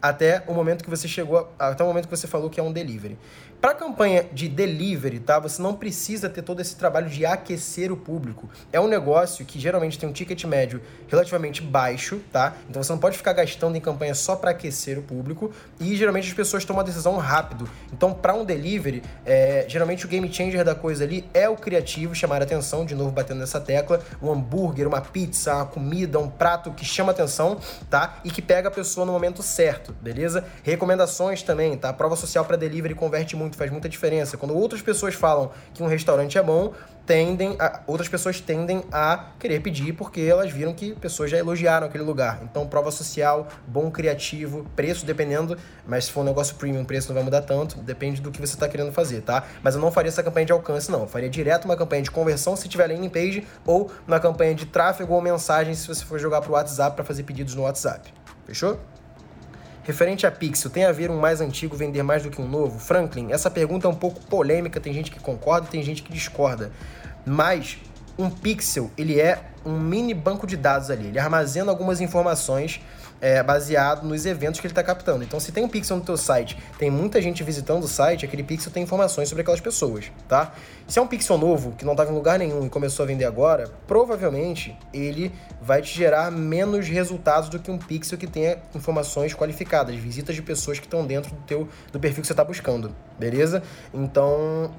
até 0.00 0.42
o 0.46 0.54
momento 0.54 0.84
que 0.84 0.90
você 0.90 1.08
chegou, 1.08 1.52
até 1.58 1.82
o 1.82 1.86
momento 1.86 2.06
que 2.06 2.16
você 2.16 2.26
falou 2.26 2.48
que 2.48 2.60
é 2.60 2.62
um 2.62 2.72
delivery. 2.72 3.18
Para 3.60 3.74
campanha 3.74 4.24
de 4.32 4.48
delivery, 4.48 5.18
tá? 5.18 5.40
Você 5.40 5.60
não 5.60 5.74
precisa 5.74 6.28
ter 6.28 6.42
todo 6.42 6.60
esse 6.60 6.76
trabalho 6.76 7.08
de 7.08 7.26
aquecer 7.26 7.90
o 7.90 7.96
público. 7.96 8.48
É 8.72 8.78
um 8.78 8.86
negócio 8.86 9.44
que 9.44 9.58
geralmente 9.58 9.98
tem 9.98 10.08
um 10.08 10.12
ticket 10.12 10.44
médio 10.44 10.80
relativamente 11.08 11.60
baixo, 11.60 12.20
tá? 12.32 12.54
Então 12.70 12.80
você 12.80 12.92
não 12.92 13.00
pode 13.00 13.16
ficar 13.16 13.32
gastando 13.32 13.76
em 13.76 13.80
campanha 13.80 14.14
só 14.14 14.36
para 14.36 14.52
aquecer 14.52 14.96
o 14.96 15.02
público 15.02 15.50
e 15.80 15.96
geralmente 15.96 16.28
as 16.28 16.34
pessoas 16.34 16.64
tomam 16.64 16.82
a 16.82 16.84
decisão 16.84 17.16
rápido. 17.16 17.68
Então, 17.92 18.14
para 18.14 18.32
um 18.32 18.44
delivery, 18.44 19.02
é, 19.26 19.64
geralmente 19.68 20.06
o 20.06 20.08
game 20.08 20.32
changer 20.32 20.64
da 20.64 20.76
coisa 20.76 21.02
ali 21.02 21.28
é 21.34 21.48
o 21.48 21.56
criativo, 21.56 22.14
chamar 22.14 22.40
a 22.40 22.44
atenção, 22.44 22.84
de 22.84 22.94
novo 22.94 23.10
batendo 23.10 23.40
nessa 23.40 23.60
tecla, 23.60 24.00
um 24.22 24.30
hambúrguer, 24.30 24.86
uma 24.86 25.00
pizza, 25.00 25.56
uma 25.56 25.66
comida, 25.66 26.20
um 26.20 26.30
prato 26.30 26.70
que 26.70 26.84
chama 26.84 27.10
atenção, 27.10 27.58
tá? 27.90 28.20
E 28.22 28.30
que 28.30 28.40
pega 28.40 28.68
a 28.68 28.70
pessoa 28.70 29.04
no 29.04 29.10
momento 29.10 29.42
certo, 29.42 29.92
beleza? 30.00 30.44
Recomendações 30.62 31.42
também, 31.42 31.76
tá? 31.76 31.92
Prova 31.92 32.14
social 32.14 32.44
para 32.44 32.56
delivery 32.56 32.94
converte 32.94 33.34
muito 33.34 33.47
muito, 33.48 33.56
faz 33.56 33.70
muita 33.70 33.88
diferença. 33.88 34.36
Quando 34.36 34.54
outras 34.56 34.82
pessoas 34.82 35.14
falam 35.14 35.50
que 35.72 35.82
um 35.82 35.86
restaurante 35.86 36.36
é 36.36 36.42
bom, 36.42 36.72
tendem 37.06 37.56
a, 37.58 37.80
outras 37.86 38.06
pessoas 38.06 38.38
tendem 38.38 38.84
a 38.92 39.30
querer 39.38 39.60
pedir 39.60 39.94
porque 39.94 40.20
elas 40.20 40.52
viram 40.52 40.74
que 40.74 40.94
pessoas 40.94 41.30
já 41.30 41.38
elogiaram 41.38 41.86
aquele 41.86 42.04
lugar. 42.04 42.40
Então, 42.42 42.66
prova 42.66 42.90
social, 42.90 43.48
bom 43.66 43.90
criativo, 43.90 44.66
preço 44.76 45.06
dependendo, 45.06 45.56
mas 45.86 46.04
se 46.04 46.12
for 46.12 46.20
um 46.20 46.24
negócio 46.24 46.54
premium, 46.56 46.84
preço 46.84 47.08
não 47.08 47.14
vai 47.14 47.24
mudar 47.24 47.42
tanto, 47.42 47.78
depende 47.78 48.20
do 48.20 48.30
que 48.30 48.38
você 48.38 48.54
está 48.54 48.68
querendo 48.68 48.92
fazer, 48.92 49.22
tá? 49.22 49.44
Mas 49.62 49.74
eu 49.74 49.80
não 49.80 49.90
faria 49.90 50.10
essa 50.10 50.22
campanha 50.22 50.46
de 50.46 50.52
alcance, 50.52 50.90
não. 50.90 51.00
Eu 51.00 51.08
faria 51.08 51.30
direto 51.30 51.64
uma 51.64 51.76
campanha 51.76 52.02
de 52.02 52.10
conversão 52.10 52.54
se 52.54 52.68
tiver 52.68 52.86
landing 52.88 53.08
page 53.08 53.46
ou 53.64 53.90
uma 54.06 54.20
campanha 54.20 54.54
de 54.54 54.66
tráfego 54.66 55.14
ou 55.14 55.22
mensagem 55.22 55.74
se 55.74 55.88
você 55.88 56.04
for 56.04 56.18
jogar 56.18 56.42
para 56.42 56.50
o 56.50 56.52
WhatsApp 56.52 56.94
para 56.94 57.04
fazer 57.04 57.22
pedidos 57.22 57.54
no 57.54 57.62
WhatsApp. 57.62 58.12
Fechou? 58.46 58.78
Referente 59.88 60.26
a 60.26 60.30
Pixel, 60.30 60.70
tem 60.70 60.84
a 60.84 60.92
ver 60.92 61.10
um 61.10 61.18
mais 61.18 61.40
antigo 61.40 61.74
vender 61.74 62.02
mais 62.02 62.22
do 62.22 62.28
que 62.28 62.42
um 62.42 62.46
novo? 62.46 62.78
Franklin, 62.78 63.32
essa 63.32 63.50
pergunta 63.50 63.86
é 63.86 63.90
um 63.90 63.94
pouco 63.94 64.20
polêmica, 64.26 64.78
tem 64.78 64.92
gente 64.92 65.10
que 65.10 65.18
concorda 65.18 65.66
tem 65.66 65.82
gente 65.82 66.02
que 66.02 66.12
discorda. 66.12 66.70
Mas 67.24 67.78
um 68.18 68.28
Pixel, 68.28 68.90
ele 68.98 69.18
é 69.18 69.42
um 69.64 69.80
mini 69.80 70.12
banco 70.12 70.46
de 70.46 70.58
dados 70.58 70.90
ali. 70.90 71.06
Ele 71.06 71.18
armazena 71.18 71.70
algumas 71.70 72.02
informações 72.02 72.82
é, 73.20 73.42
baseado 73.42 74.06
nos 74.06 74.24
eventos 74.26 74.60
que 74.60 74.66
ele 74.66 74.72
está 74.72 74.82
captando. 74.82 75.24
Então, 75.24 75.40
se 75.40 75.52
tem 75.52 75.64
um 75.64 75.68
pixel 75.68 75.96
no 75.96 76.04
teu 76.04 76.16
site, 76.16 76.56
tem 76.78 76.90
muita 76.90 77.20
gente 77.20 77.42
visitando 77.42 77.84
o 77.84 77.88
site, 77.88 78.24
aquele 78.24 78.42
pixel 78.42 78.72
tem 78.72 78.82
informações 78.82 79.28
sobre 79.28 79.42
aquelas 79.42 79.60
pessoas, 79.60 80.10
tá? 80.28 80.52
Se 80.86 80.98
é 80.98 81.02
um 81.02 81.06
pixel 81.06 81.36
novo, 81.36 81.72
que 81.72 81.84
não 81.84 81.92
estava 81.92 82.10
em 82.10 82.14
lugar 82.14 82.38
nenhum 82.38 82.64
e 82.66 82.70
começou 82.70 83.02
a 83.02 83.06
vender 83.06 83.24
agora, 83.24 83.70
provavelmente 83.86 84.76
ele 84.92 85.32
vai 85.60 85.82
te 85.82 85.94
gerar 85.94 86.30
menos 86.30 86.88
resultados 86.88 87.48
do 87.48 87.58
que 87.58 87.70
um 87.70 87.78
pixel 87.78 88.16
que 88.16 88.26
tenha 88.26 88.58
informações 88.74 89.34
qualificadas, 89.34 89.94
visitas 89.96 90.34
de 90.34 90.42
pessoas 90.42 90.78
que 90.78 90.86
estão 90.86 91.06
dentro 91.06 91.34
do 91.34 91.42
teu 91.42 91.68
do 91.92 92.00
perfil 92.00 92.22
que 92.22 92.26
você 92.26 92.32
está 92.32 92.44
buscando, 92.44 92.94
beleza? 93.18 93.62
Então, 93.92 94.70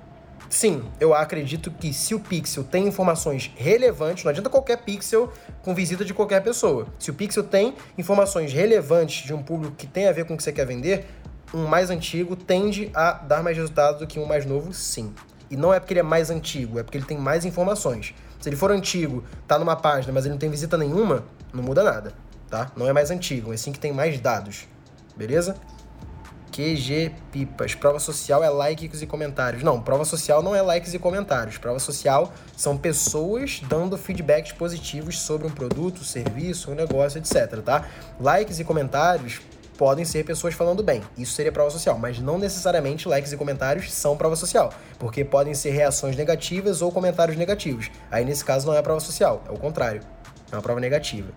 Sim, 0.49 0.83
eu 0.99 1.13
acredito 1.13 1.69
que 1.69 1.93
se 1.93 2.15
o 2.15 2.19
pixel 2.19 2.63
tem 2.63 2.87
informações 2.87 3.51
relevantes, 3.55 4.23
não 4.23 4.31
adianta 4.31 4.49
qualquer 4.49 4.77
pixel 4.77 5.31
com 5.61 5.75
visita 5.75 6.03
de 6.03 6.11
qualquer 6.11 6.41
pessoa. 6.41 6.87
Se 6.97 7.11
o 7.11 7.13
pixel 7.13 7.43
tem 7.43 7.75
informações 7.97 8.51
relevantes 8.51 9.23
de 9.23 9.33
um 9.33 9.43
público 9.43 9.75
que 9.75 9.85
tem 9.85 10.07
a 10.07 10.11
ver 10.11 10.25
com 10.25 10.33
o 10.33 10.37
que 10.37 10.41
você 10.41 10.51
quer 10.51 10.65
vender, 10.65 11.05
um 11.53 11.67
mais 11.67 11.91
antigo 11.91 12.35
tende 12.35 12.89
a 12.95 13.13
dar 13.13 13.43
mais 13.43 13.55
resultado 13.57 13.99
do 13.99 14.07
que 14.07 14.19
um 14.19 14.25
mais 14.25 14.43
novo, 14.43 14.73
sim. 14.73 15.13
E 15.51 15.55
não 15.55 15.71
é 15.71 15.79
porque 15.79 15.93
ele 15.93 15.99
é 15.99 16.03
mais 16.03 16.31
antigo, 16.31 16.79
é 16.79 16.83
porque 16.83 16.97
ele 16.97 17.05
tem 17.05 17.17
mais 17.17 17.45
informações. 17.45 18.15
Se 18.41 18.49
ele 18.49 18.55
for 18.55 18.71
antigo, 18.71 19.23
tá 19.47 19.59
numa 19.59 19.75
página, 19.75 20.11
mas 20.11 20.25
ele 20.25 20.31
não 20.31 20.39
tem 20.39 20.49
visita 20.49 20.77
nenhuma, 20.77 21.25
não 21.53 21.61
muda 21.61 21.83
nada, 21.83 22.13
tá? 22.49 22.71
Não 22.75 22.87
é 22.87 22.93
mais 22.93 23.11
antigo, 23.11 23.53
é 23.53 23.57
sim 23.57 23.71
que 23.71 23.79
tem 23.79 23.93
mais 23.93 24.19
dados. 24.19 24.67
Beleza? 25.15 25.55
QG 26.51 27.11
Pipas. 27.31 27.75
Prova 27.75 27.99
social 27.99 28.43
é 28.43 28.49
likes 28.49 29.01
e 29.01 29.07
comentários. 29.07 29.63
Não, 29.63 29.81
prova 29.81 30.05
social 30.05 30.41
não 30.41 30.55
é 30.55 30.61
likes 30.61 30.93
e 30.93 30.99
comentários. 30.99 31.57
Prova 31.57 31.79
social 31.79 32.33
são 32.55 32.77
pessoas 32.77 33.61
dando 33.67 33.97
feedbacks 33.97 34.51
positivos 34.51 35.19
sobre 35.19 35.47
um 35.47 35.49
produto, 35.49 36.03
serviço, 36.03 36.71
um 36.71 36.75
negócio, 36.75 37.19
etc, 37.19 37.61
tá? 37.63 37.87
Likes 38.19 38.59
e 38.59 38.63
comentários 38.63 39.41
podem 39.77 40.03
ser 40.03 40.25
pessoas 40.25 40.53
falando 40.53 40.83
bem. 40.83 41.01
Isso 41.17 41.31
seria 41.31 41.53
prova 41.53 41.69
social, 41.69 41.97
mas 41.97 42.19
não 42.19 42.37
necessariamente 42.37 43.07
likes 43.07 43.31
e 43.31 43.37
comentários 43.37 43.93
são 43.93 44.17
prova 44.17 44.35
social, 44.35 44.73
porque 44.97 45.23
podem 45.23 45.53
ser 45.53 45.69
reações 45.69 46.17
negativas 46.17 46.81
ou 46.81 46.91
comentários 46.91 47.37
negativos. 47.37 47.89
Aí 48.11 48.25
nesse 48.25 48.43
caso 48.43 48.67
não 48.67 48.73
é 48.73 48.81
prova 48.81 48.99
social, 48.99 49.41
é 49.47 49.51
o 49.51 49.57
contrário. 49.57 50.01
É 50.51 50.55
uma 50.55 50.61
prova 50.61 50.81
negativa. 50.81 51.31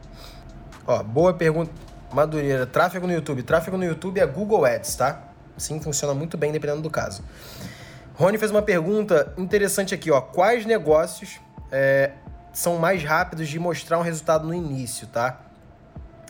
Ó, 0.84 1.02
boa 1.04 1.32
pergunta. 1.32 1.91
Madureira, 2.12 2.66
tráfego 2.66 3.06
no 3.06 3.12
YouTube. 3.12 3.42
Tráfego 3.42 3.76
no 3.76 3.84
YouTube 3.84 4.20
é 4.20 4.26
Google 4.26 4.64
Ads, 4.64 4.94
tá? 4.96 5.22
Sim, 5.56 5.80
funciona 5.80 6.14
muito 6.14 6.36
bem 6.36 6.52
dependendo 6.52 6.82
do 6.82 6.90
caso. 6.90 7.22
Rony 8.14 8.38
fez 8.38 8.50
uma 8.50 8.62
pergunta 8.62 9.32
interessante 9.38 9.94
aqui, 9.94 10.10
ó. 10.10 10.20
Quais 10.20 10.66
negócios 10.66 11.40
é, 11.70 12.12
são 12.52 12.78
mais 12.78 13.02
rápidos 13.02 13.48
de 13.48 13.58
mostrar 13.58 13.98
um 13.98 14.02
resultado 14.02 14.46
no 14.46 14.54
início, 14.54 15.06
tá? 15.06 15.40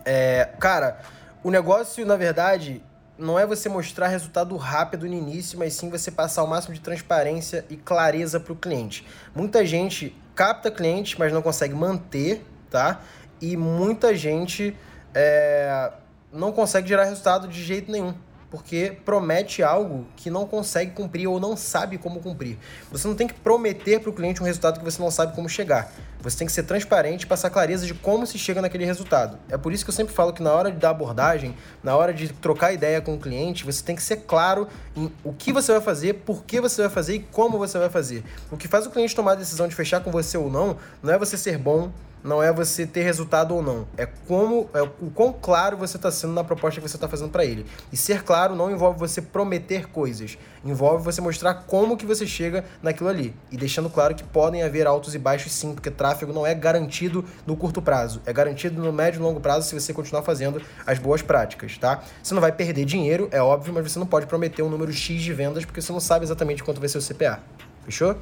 É, 0.04 0.50
cara, 0.60 1.00
o 1.42 1.50
negócio, 1.50 2.06
na 2.06 2.16
verdade, 2.16 2.82
não 3.18 3.38
é 3.38 3.44
você 3.44 3.68
mostrar 3.68 4.08
resultado 4.08 4.56
rápido 4.56 5.06
no 5.06 5.14
início, 5.14 5.58
mas 5.58 5.74
sim 5.74 5.90
você 5.90 6.10
passar 6.10 6.44
o 6.44 6.46
máximo 6.46 6.74
de 6.74 6.80
transparência 6.80 7.64
e 7.68 7.76
clareza 7.76 8.38
para 8.38 8.52
o 8.52 8.56
cliente. 8.56 9.06
Muita 9.34 9.66
gente 9.66 10.16
capta 10.34 10.70
cliente, 10.70 11.18
mas 11.18 11.32
não 11.32 11.42
consegue 11.42 11.74
manter, 11.74 12.44
tá? 12.70 13.00
E 13.40 13.56
muita 13.56 14.14
gente 14.14 14.76
é, 15.14 15.90
não 16.32 16.52
consegue 16.52 16.88
gerar 16.88 17.04
resultado 17.04 17.46
de 17.48 17.62
jeito 17.62 17.90
nenhum. 17.90 18.14
Porque 18.50 18.98
promete 19.02 19.62
algo 19.62 20.06
que 20.14 20.28
não 20.28 20.46
consegue 20.46 20.90
cumprir 20.90 21.26
ou 21.26 21.40
não 21.40 21.56
sabe 21.56 21.96
como 21.96 22.20
cumprir. 22.20 22.58
Você 22.90 23.08
não 23.08 23.14
tem 23.14 23.26
que 23.26 23.32
prometer 23.32 23.98
para 23.98 24.10
o 24.10 24.12
cliente 24.12 24.42
um 24.42 24.44
resultado 24.44 24.78
que 24.78 24.84
você 24.84 25.00
não 25.00 25.10
sabe 25.10 25.34
como 25.34 25.48
chegar. 25.48 25.90
Você 26.20 26.36
tem 26.36 26.46
que 26.46 26.52
ser 26.52 26.64
transparente 26.64 27.22
e 27.22 27.26
passar 27.26 27.48
clareza 27.48 27.86
de 27.86 27.94
como 27.94 28.26
se 28.26 28.38
chega 28.38 28.60
naquele 28.60 28.84
resultado. 28.84 29.38
É 29.48 29.56
por 29.56 29.72
isso 29.72 29.82
que 29.84 29.88
eu 29.88 29.94
sempre 29.94 30.12
falo 30.12 30.34
que 30.34 30.42
na 30.42 30.52
hora 30.52 30.70
de 30.70 30.76
dar 30.76 30.90
abordagem, 30.90 31.56
na 31.82 31.96
hora 31.96 32.12
de 32.12 32.28
trocar 32.30 32.74
ideia 32.74 33.00
com 33.00 33.14
o 33.14 33.18
cliente, 33.18 33.64
você 33.64 33.82
tem 33.82 33.96
que 33.96 34.02
ser 34.02 34.18
claro 34.18 34.68
em 34.94 35.10
o 35.24 35.32
que 35.32 35.50
você 35.50 35.72
vai 35.72 35.80
fazer, 35.80 36.16
por 36.16 36.44
que 36.44 36.60
você 36.60 36.82
vai 36.82 36.90
fazer 36.90 37.14
e 37.14 37.18
como 37.20 37.56
você 37.56 37.78
vai 37.78 37.88
fazer. 37.88 38.22
O 38.50 38.58
que 38.58 38.68
faz 38.68 38.86
o 38.86 38.90
cliente 38.90 39.16
tomar 39.16 39.32
a 39.32 39.36
decisão 39.36 39.66
de 39.66 39.74
fechar 39.74 40.00
com 40.00 40.10
você 40.10 40.36
ou 40.36 40.50
não, 40.50 40.76
não 41.02 41.10
é 41.10 41.16
você 41.16 41.38
ser 41.38 41.56
bom, 41.56 41.90
não 42.22 42.42
é 42.42 42.52
você 42.52 42.86
ter 42.86 43.02
resultado 43.02 43.54
ou 43.54 43.62
não. 43.62 43.86
É 43.96 44.06
como 44.06 44.68
é 44.74 44.82
o 44.82 45.10
quão 45.14 45.32
claro 45.32 45.76
você 45.76 45.96
está 45.96 46.10
sendo 46.10 46.32
na 46.32 46.44
proposta 46.44 46.80
que 46.80 46.88
você 46.88 46.96
está 46.96 47.08
fazendo 47.08 47.30
para 47.30 47.44
ele. 47.44 47.66
E 47.92 47.96
ser 47.96 48.22
claro 48.22 48.54
não 48.54 48.70
envolve 48.70 48.98
você 48.98 49.20
prometer 49.20 49.88
coisas, 49.88 50.38
envolve 50.64 51.04
você 51.04 51.20
mostrar 51.20 51.54
como 51.54 51.96
que 51.96 52.06
você 52.06 52.26
chega 52.26 52.64
naquilo 52.82 53.08
ali. 53.08 53.34
E 53.50 53.56
deixando 53.56 53.90
claro 53.90 54.14
que 54.14 54.24
podem 54.24 54.62
haver 54.62 54.86
altos 54.86 55.14
e 55.14 55.18
baixos 55.18 55.52
sim, 55.52 55.74
porque 55.74 55.90
tráfego 55.90 56.32
não 56.32 56.46
é 56.46 56.54
garantido 56.54 57.24
no 57.46 57.56
curto 57.56 57.82
prazo, 57.82 58.22
é 58.24 58.32
garantido 58.32 58.80
no 58.80 58.92
médio 58.92 59.18
e 59.18 59.22
longo 59.22 59.40
prazo 59.40 59.68
se 59.68 59.78
você 59.78 59.92
continuar 59.92 60.22
fazendo 60.22 60.62
as 60.86 60.98
boas 60.98 61.22
práticas, 61.22 61.76
tá? 61.78 62.02
Você 62.22 62.34
não 62.34 62.40
vai 62.40 62.52
perder 62.52 62.84
dinheiro, 62.84 63.28
é 63.30 63.42
óbvio, 63.42 63.72
mas 63.74 63.90
você 63.90 63.98
não 63.98 64.06
pode 64.06 64.26
prometer 64.26 64.62
um 64.62 64.68
número 64.68 64.92
X 64.92 65.22
de 65.22 65.32
vendas 65.32 65.64
porque 65.64 65.80
você 65.80 65.92
não 65.92 66.00
sabe 66.00 66.24
exatamente 66.24 66.62
quanto 66.62 66.80
vai 66.80 66.88
ser 66.88 66.98
o 66.98 67.02
CPA. 67.02 67.40
Fechou? 67.84 68.16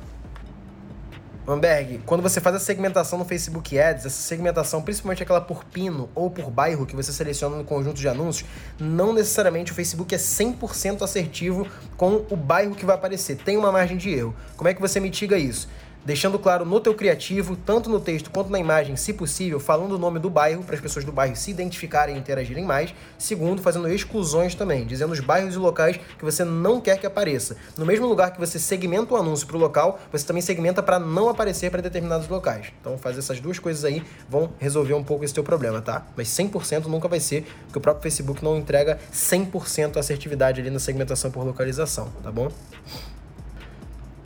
Amberg, 1.53 2.01
quando 2.07 2.23
você 2.23 2.41
faz 2.41 2.57
a 2.57 2.59
segmentação 2.59 3.19
no 3.19 3.25
Facebook 3.25 3.79
Ads, 3.79 4.07
essa 4.07 4.23
segmentação, 4.23 4.83
principalmente 4.83 5.23
aquela 5.23 5.41
por 5.41 5.65
pino 5.65 6.09
ou 6.15 6.31
por 6.31 6.51
bairro 6.51 6.87
que 6.87 6.97
você 6.97 7.13
seleciona 7.13 7.57
no 7.57 7.65
conjunto 7.65 7.97
de 7.97 8.09
anúncios, 8.09 8.49
não 8.79 9.13
necessariamente 9.13 9.73
o 9.73 9.75
Facebook 9.75 10.15
é 10.15 10.19
100% 10.19 11.03
assertivo 11.03 11.67
com 11.97 12.25
o 12.31 12.37
bairro 12.37 12.75
que 12.75 12.85
vai 12.87 12.95
aparecer. 12.95 13.37
Tem 13.37 13.57
uma 13.57 13.73
margem 13.73 13.97
de 13.97 14.11
erro. 14.11 14.35
Como 14.57 14.69
é 14.69 14.75
que 14.75 14.81
você 14.81 15.01
mitiga 15.01 15.37
isso? 15.37 15.69
Deixando 16.05 16.39
claro 16.39 16.65
no 16.65 16.81
teu 16.81 16.95
criativo, 16.95 17.57
tanto 17.57 17.91
no 17.91 18.01
texto 18.01 18.31
quanto 18.31 18.51
na 18.51 18.59
imagem, 18.59 18.97
se 18.97 19.13
possível, 19.13 19.61
falando 19.61 19.93
o 19.93 19.99
nome 19.99 20.19
do 20.19 20.31
bairro 20.31 20.63
para 20.63 20.75
as 20.75 20.81
pessoas 20.81 21.05
do 21.05 21.13
bairro 21.13 21.37
se 21.37 21.51
identificarem 21.51 22.17
e 22.17 22.19
interagirem 22.19 22.65
mais. 22.65 22.95
Segundo, 23.19 23.63
fazendo 23.63 23.89
exclusões 23.89 24.55
também, 24.55 24.85
dizendo 24.85 25.13
os 25.13 25.21
bairros 25.21 25.55
e 25.55 25.59
locais 25.59 25.99
que 26.19 26.25
você 26.25 26.45
não 26.45 26.81
quer 26.81 26.99
que 26.99 27.07
apareça. 27.07 27.57
No 27.77 27.87
mesmo 27.87 28.07
lugar 28.07 28.33
que 28.33 28.41
você 28.41 28.59
segmenta 28.59 29.15
o 29.15 29.17
anúncio 29.17 29.47
para 29.47 29.57
o 29.57 29.61
local, 29.61 30.01
você 30.11 30.27
também 30.27 30.43
segmenta 30.43 30.83
para 30.83 30.99
não 30.99 31.29
aparecer 31.29 31.71
para 31.71 31.83
determinados 31.83 32.29
locais. 32.29 32.67
Então, 32.81 32.99
fazer 32.99 33.21
essas 33.21 33.41
duas 33.41 33.59
coisas 33.59 33.85
aí 33.85 34.03
vão 34.29 34.53
resolver 34.59 34.95
um 34.95 35.05
pouco 35.05 35.25
esse 35.25 35.35
teu 35.35 35.45
problema, 35.45 35.81
tá? 35.81 36.07
Mas 36.17 36.29
100% 36.29 36.87
nunca 36.87 37.09
vai 37.09 37.21
ser, 37.21 37.47
porque 37.65 37.79
o 37.79 37.81
próprio 37.81 38.03
Facebook 38.03 38.43
não 38.43 38.57
entrega 38.57 38.99
100% 39.13 39.97
assertividade 39.97 40.61
ali 40.61 40.71
na 40.71 40.79
segmentação 40.79 41.31
por 41.31 41.45
localização, 41.45 42.09
tá 42.23 42.31
bom? 42.31 42.51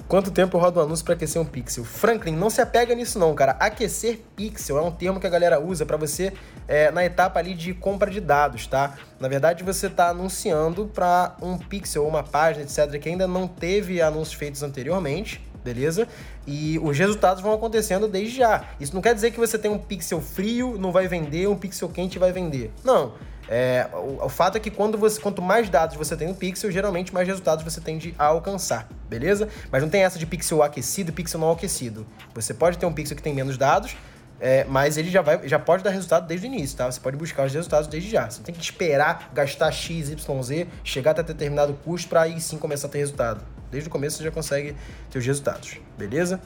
Quanto 0.07 0.31
tempo 0.31 0.59
roda 0.59 0.81
um 0.81 0.83
anúncio 0.83 1.05
para 1.05 1.14
aquecer 1.14 1.40
um 1.40 1.47
pixel? 1.47 1.83
Franklin, 1.83 2.37
não 2.37 2.51
se 2.51 2.61
apega 2.61 2.95
nisso 2.95 3.19
não, 3.19 3.35
cara. 3.35 3.53
Aquecer 3.53 4.21
pixel 4.37 4.77
é 4.77 4.83
um 4.83 4.90
termo 4.90 5.19
que 5.19 5.27
a 5.27 5.31
galera 5.31 5.59
usa 5.59 5.87
para 5.87 5.97
você 5.97 6.33
é, 6.69 6.90
na 6.90 7.05
etapa 7.05 7.38
ali 7.38 7.55
de 7.55 7.73
compra 7.73 8.11
de 8.11 8.21
dados, 8.21 8.67
tá? 8.67 8.99
Na 9.19 9.29
verdade, 9.29 9.64
você 9.64 9.87
está 9.87 10.11
anunciando 10.11 10.87
para 10.93 11.35
um 11.40 11.57
pixel 11.57 12.03
ou 12.03 12.09
uma 12.09 12.23
página, 12.23 12.64
etc., 12.64 13.01
que 13.01 13.09
ainda 13.09 13.27
não 13.27 13.49
teve 13.49 14.03
anúncios 14.03 14.35
feitos 14.35 14.62
anteriormente, 14.62 15.43
beleza? 15.64 16.07
E 16.47 16.79
os 16.81 16.99
resultados 16.99 17.43
vão 17.43 17.55
acontecendo 17.55 18.07
desde 18.07 18.37
já. 18.37 18.62
Isso 18.79 18.95
não 18.95 19.01
quer 19.01 19.14
dizer 19.14 19.31
que 19.31 19.40
você 19.40 19.59
tem 19.59 19.71
um 19.71 19.79
pixel 19.79 20.21
frio, 20.21 20.77
não 20.79 20.93
vai 20.93 21.09
vender, 21.09 21.49
um 21.49 21.57
pixel 21.57 21.88
quente 21.88 22.19
vai 22.19 22.31
vender. 22.31 22.71
Não. 22.85 23.14
É, 23.48 23.88
o, 23.92 24.24
o, 24.24 24.28
fato 24.28 24.57
é 24.57 24.61
que 24.61 24.70
quando 24.70 24.96
você, 24.96 25.20
quanto 25.20 25.42
mais 25.42 25.68
dados 25.68 25.96
você 25.96 26.16
tem 26.16 26.28
no 26.28 26.35
pixel, 26.35 26.70
geralmente 26.70 27.12
mais 27.12 27.28
resultados 27.28 27.62
você 27.62 27.80
tende 27.80 28.14
a 28.18 28.26
alcançar, 28.26 28.88
beleza? 29.09 29.48
Mas 29.70 29.83
não 29.83 29.90
tem 29.90 30.02
essa 30.02 30.18
de 30.18 30.26
pixel 30.26 30.62
aquecido 30.62 31.11
e 31.11 31.12
pixel 31.12 31.38
não 31.40 31.50
aquecido. 31.50 32.07
Você 32.35 32.54
pode 32.54 32.78
ter 32.78 32.87
um 32.87 32.92
pixel 32.92 33.16
que 33.16 33.22
tem 33.22 33.35
menos 33.35 33.59
dados, 33.59 33.96
é, 34.40 34.64
mas 34.64 34.96
ele 34.96 35.11
já, 35.11 35.20
vai, 35.20 35.46
já 35.46 35.59
pode 35.59 35.83
dar 35.83 35.90
resultado 35.90 36.26
desde 36.26 36.46
o 36.46 36.48
início, 36.50 36.76
tá? 36.76 36.90
Você 36.90 37.00
pode 37.00 37.16
buscar 37.16 37.46
os 37.46 37.52
resultados 37.52 37.87
desde 37.87 38.11
já. 38.11 38.28
Você 38.28 38.38
não 38.38 38.44
tem 38.44 38.54
que 38.54 38.62
esperar 38.62 39.30
gastar 39.35 39.70
X, 39.70 40.09
Y, 40.09 40.42
Z, 40.42 40.66
chegar 40.83 41.12
até 41.12 41.22
determinado 41.22 41.74
custo 41.85 42.09
para 42.09 42.22
aí 42.22 42.40
sim 42.40 42.59
começar 42.59 42.88
a 42.88 42.90
ter 42.90 42.98
resultado. 42.98 43.44
Desde 43.70 43.88
o 43.88 43.92
começo 43.92 44.18
você 44.18 44.24
já 44.24 44.30
consegue 44.30 44.74
ter 45.11 45.18
os 45.18 45.26
resultados, 45.26 45.78
beleza? 45.98 46.40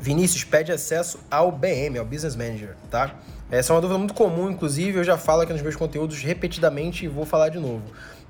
Vinícius 0.00 0.44
pede 0.44 0.70
acesso 0.70 1.18
ao 1.30 1.50
BM, 1.50 1.98
ao 1.98 2.04
Business 2.04 2.36
Manager, 2.36 2.76
tá? 2.90 3.14
Essa 3.50 3.72
é 3.72 3.76
uma 3.76 3.82
dúvida 3.82 3.98
muito 3.98 4.14
comum, 4.14 4.50
inclusive 4.50 4.98
eu 4.98 5.04
já 5.04 5.18
falo 5.18 5.42
aqui 5.42 5.52
nos 5.52 5.60
meus 5.60 5.76
conteúdos 5.76 6.22
repetidamente 6.22 7.04
e 7.04 7.08
vou 7.08 7.26
falar 7.26 7.50
de 7.50 7.58
novo. 7.58 7.82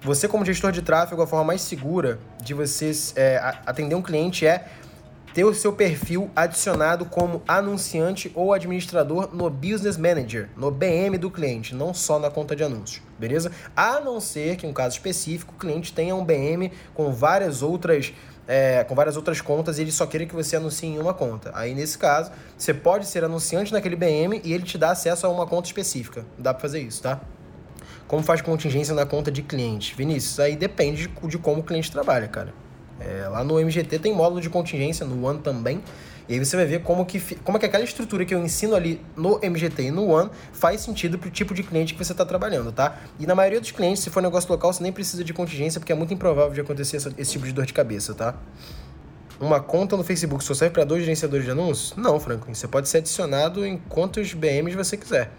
Você, 0.02 0.26
como 0.26 0.44
gestor 0.44 0.72
de 0.72 0.82
tráfego, 0.82 1.22
a 1.22 1.26
forma 1.26 1.44
mais 1.44 1.62
segura 1.62 2.18
de 2.42 2.52
você 2.52 2.90
é, 3.14 3.56
atender 3.64 3.94
um 3.94 4.02
cliente 4.02 4.44
é 4.44 4.66
ter 5.32 5.44
o 5.44 5.54
seu 5.54 5.72
perfil 5.72 6.30
adicionado 6.34 7.04
como 7.04 7.42
anunciante 7.46 8.30
ou 8.34 8.52
administrador 8.52 9.34
no 9.34 9.48
Business 9.48 9.96
Manager, 9.96 10.48
no 10.56 10.70
BM 10.70 11.16
do 11.16 11.30
cliente, 11.30 11.74
não 11.74 11.94
só 11.94 12.18
na 12.18 12.30
conta 12.30 12.54
de 12.54 12.62
anúncios, 12.62 13.02
beleza? 13.18 13.50
A 13.74 14.00
não 14.00 14.20
ser 14.20 14.56
que, 14.56 14.66
em 14.66 14.70
um 14.70 14.72
caso 14.72 14.96
específico, 14.96 15.54
o 15.56 15.58
cliente 15.58 15.92
tenha 15.92 16.14
um 16.14 16.24
BM 16.24 16.70
com 16.92 17.12
várias 17.12 17.62
outras 17.62 18.12
é, 18.46 18.84
com 18.84 18.94
várias 18.94 19.16
outras 19.16 19.40
contas 19.40 19.78
e 19.78 19.82
ele 19.82 19.92
só 19.92 20.06
queira 20.06 20.26
que 20.26 20.34
você 20.34 20.56
anuncie 20.56 20.88
em 20.88 20.98
uma 20.98 21.14
conta. 21.14 21.50
Aí, 21.54 21.74
nesse 21.74 21.96
caso, 21.98 22.30
você 22.56 22.74
pode 22.74 23.06
ser 23.06 23.24
anunciante 23.24 23.72
naquele 23.72 23.96
BM 23.96 24.40
e 24.44 24.52
ele 24.52 24.64
te 24.64 24.76
dá 24.76 24.90
acesso 24.90 25.26
a 25.26 25.30
uma 25.30 25.46
conta 25.46 25.68
específica. 25.68 26.24
Dá 26.38 26.52
para 26.52 26.60
fazer 26.60 26.80
isso, 26.80 27.02
tá? 27.02 27.20
Como 28.06 28.22
faz 28.22 28.42
contingência 28.42 28.94
na 28.94 29.06
conta 29.06 29.30
de 29.30 29.42
cliente? 29.42 29.94
Vinícius, 29.94 30.38
aí 30.38 30.56
depende 30.56 31.08
de, 31.08 31.26
de 31.28 31.38
como 31.38 31.60
o 31.60 31.64
cliente 31.64 31.90
trabalha, 31.90 32.28
cara. 32.28 32.52
É, 33.00 33.26
lá 33.28 33.42
no 33.42 33.58
MGT 33.58 33.98
tem 33.98 34.14
módulo 34.14 34.40
de 34.40 34.50
contingência, 34.50 35.04
no 35.06 35.26
One 35.26 35.40
também. 35.40 35.82
E 36.28 36.34
aí 36.34 36.44
você 36.44 36.56
vai 36.56 36.64
ver 36.64 36.82
como 36.82 37.04
que, 37.04 37.20
como 37.36 37.58
que 37.58 37.66
aquela 37.66 37.84
estrutura 37.84 38.24
que 38.24 38.34
eu 38.34 38.42
ensino 38.42 38.74
ali 38.74 39.00
no 39.16 39.38
MGT 39.42 39.82
e 39.82 39.90
no 39.90 40.08
One 40.08 40.30
faz 40.52 40.80
sentido 40.80 41.18
pro 41.18 41.30
tipo 41.30 41.52
de 41.52 41.62
cliente 41.62 41.92
que 41.92 42.02
você 42.02 42.12
está 42.12 42.24
trabalhando, 42.24 42.72
tá? 42.72 42.98
E 43.18 43.26
na 43.26 43.34
maioria 43.34 43.60
dos 43.60 43.70
clientes, 43.70 44.02
se 44.02 44.10
for 44.10 44.22
negócio 44.22 44.50
local, 44.50 44.72
você 44.72 44.82
nem 44.82 44.92
precisa 44.92 45.22
de 45.22 45.34
contingência, 45.34 45.78
porque 45.78 45.92
é 45.92 45.96
muito 45.96 46.14
improvável 46.14 46.54
de 46.54 46.60
acontecer 46.60 46.96
esse 47.18 47.32
tipo 47.32 47.44
de 47.44 47.52
dor 47.52 47.66
de 47.66 47.74
cabeça, 47.74 48.14
tá? 48.14 48.34
Uma 49.38 49.60
conta 49.60 49.96
no 49.96 50.04
Facebook 50.04 50.42
só 50.42 50.54
serve 50.54 50.72
para 50.72 50.84
dois 50.84 51.02
gerenciadores 51.02 51.44
de 51.44 51.50
anúncios? 51.50 51.94
Não, 51.96 52.18
Franklin. 52.18 52.54
Você 52.54 52.68
pode 52.68 52.88
ser 52.88 52.98
adicionado 52.98 53.66
em 53.66 53.76
quantos 53.88 54.32
BMs 54.32 54.76
você 54.76 54.96
quiser. 54.96 55.30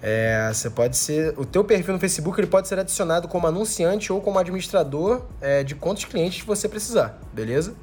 É, 0.00 0.50
você 0.52 0.70
pode 0.70 0.96
ser. 0.96 1.34
O 1.36 1.44
teu 1.44 1.64
perfil 1.64 1.94
no 1.94 2.00
Facebook 2.00 2.38
ele 2.38 2.46
pode 2.46 2.68
ser 2.68 2.78
adicionado 2.78 3.28
como 3.28 3.46
anunciante 3.46 4.12
ou 4.12 4.20
como 4.20 4.38
administrador 4.38 5.22
é, 5.40 5.64
de 5.64 5.74
quantos 5.74 6.04
clientes 6.04 6.44
você 6.44 6.68
precisar, 6.68 7.18
beleza? 7.32 7.74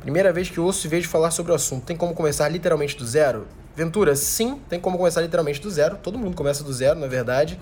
Primeira 0.00 0.32
vez 0.32 0.48
que 0.48 0.58
ouço 0.58 0.86
e 0.86 0.90
vejo 0.90 1.08
falar 1.08 1.30
sobre 1.30 1.52
o 1.52 1.54
assunto. 1.54 1.84
Tem 1.84 1.96
como 1.96 2.14
começar 2.14 2.48
literalmente 2.48 2.96
do 2.96 3.06
zero? 3.06 3.46
Ventura, 3.76 4.16
sim, 4.16 4.60
tem 4.68 4.80
como 4.80 4.96
começar 4.96 5.20
literalmente 5.20 5.60
do 5.60 5.70
zero. 5.70 5.96
Todo 6.02 6.18
mundo 6.18 6.34
começa 6.36 6.64
do 6.64 6.72
zero, 6.72 6.98
na 6.98 7.06
verdade. 7.06 7.58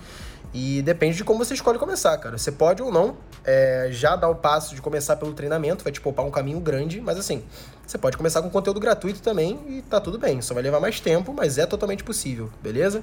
E 0.52 0.80
depende 0.82 1.16
de 1.16 1.24
como 1.24 1.44
você 1.44 1.54
escolhe 1.54 1.78
começar, 1.78 2.16
cara. 2.18 2.38
Você 2.38 2.50
pode 2.50 2.82
ou 2.82 2.90
não 2.90 3.16
é, 3.44 3.88
já 3.90 4.16
dar 4.16 4.28
o 4.28 4.34
passo 4.34 4.74
de 4.74 4.80
começar 4.80 5.16
pelo 5.16 5.32
treinamento, 5.32 5.84
vai 5.84 5.92
te 5.92 6.00
poupar 6.00 6.24
um 6.24 6.30
caminho 6.30 6.60
grande, 6.60 7.00
mas 7.00 7.18
assim, 7.18 7.42
você 7.86 7.98
pode 7.98 8.16
começar 8.16 8.42
com 8.42 8.50
conteúdo 8.50 8.80
gratuito 8.80 9.20
também 9.20 9.58
e 9.68 9.82
tá 9.82 10.00
tudo 10.00 10.18
bem. 10.18 10.40
Só 10.40 10.54
vai 10.54 10.62
levar 10.62 10.80
mais 10.80 11.00
tempo, 11.00 11.34
mas 11.34 11.58
é 11.58 11.66
totalmente 11.66 12.04
possível, 12.04 12.50
beleza? 12.62 13.02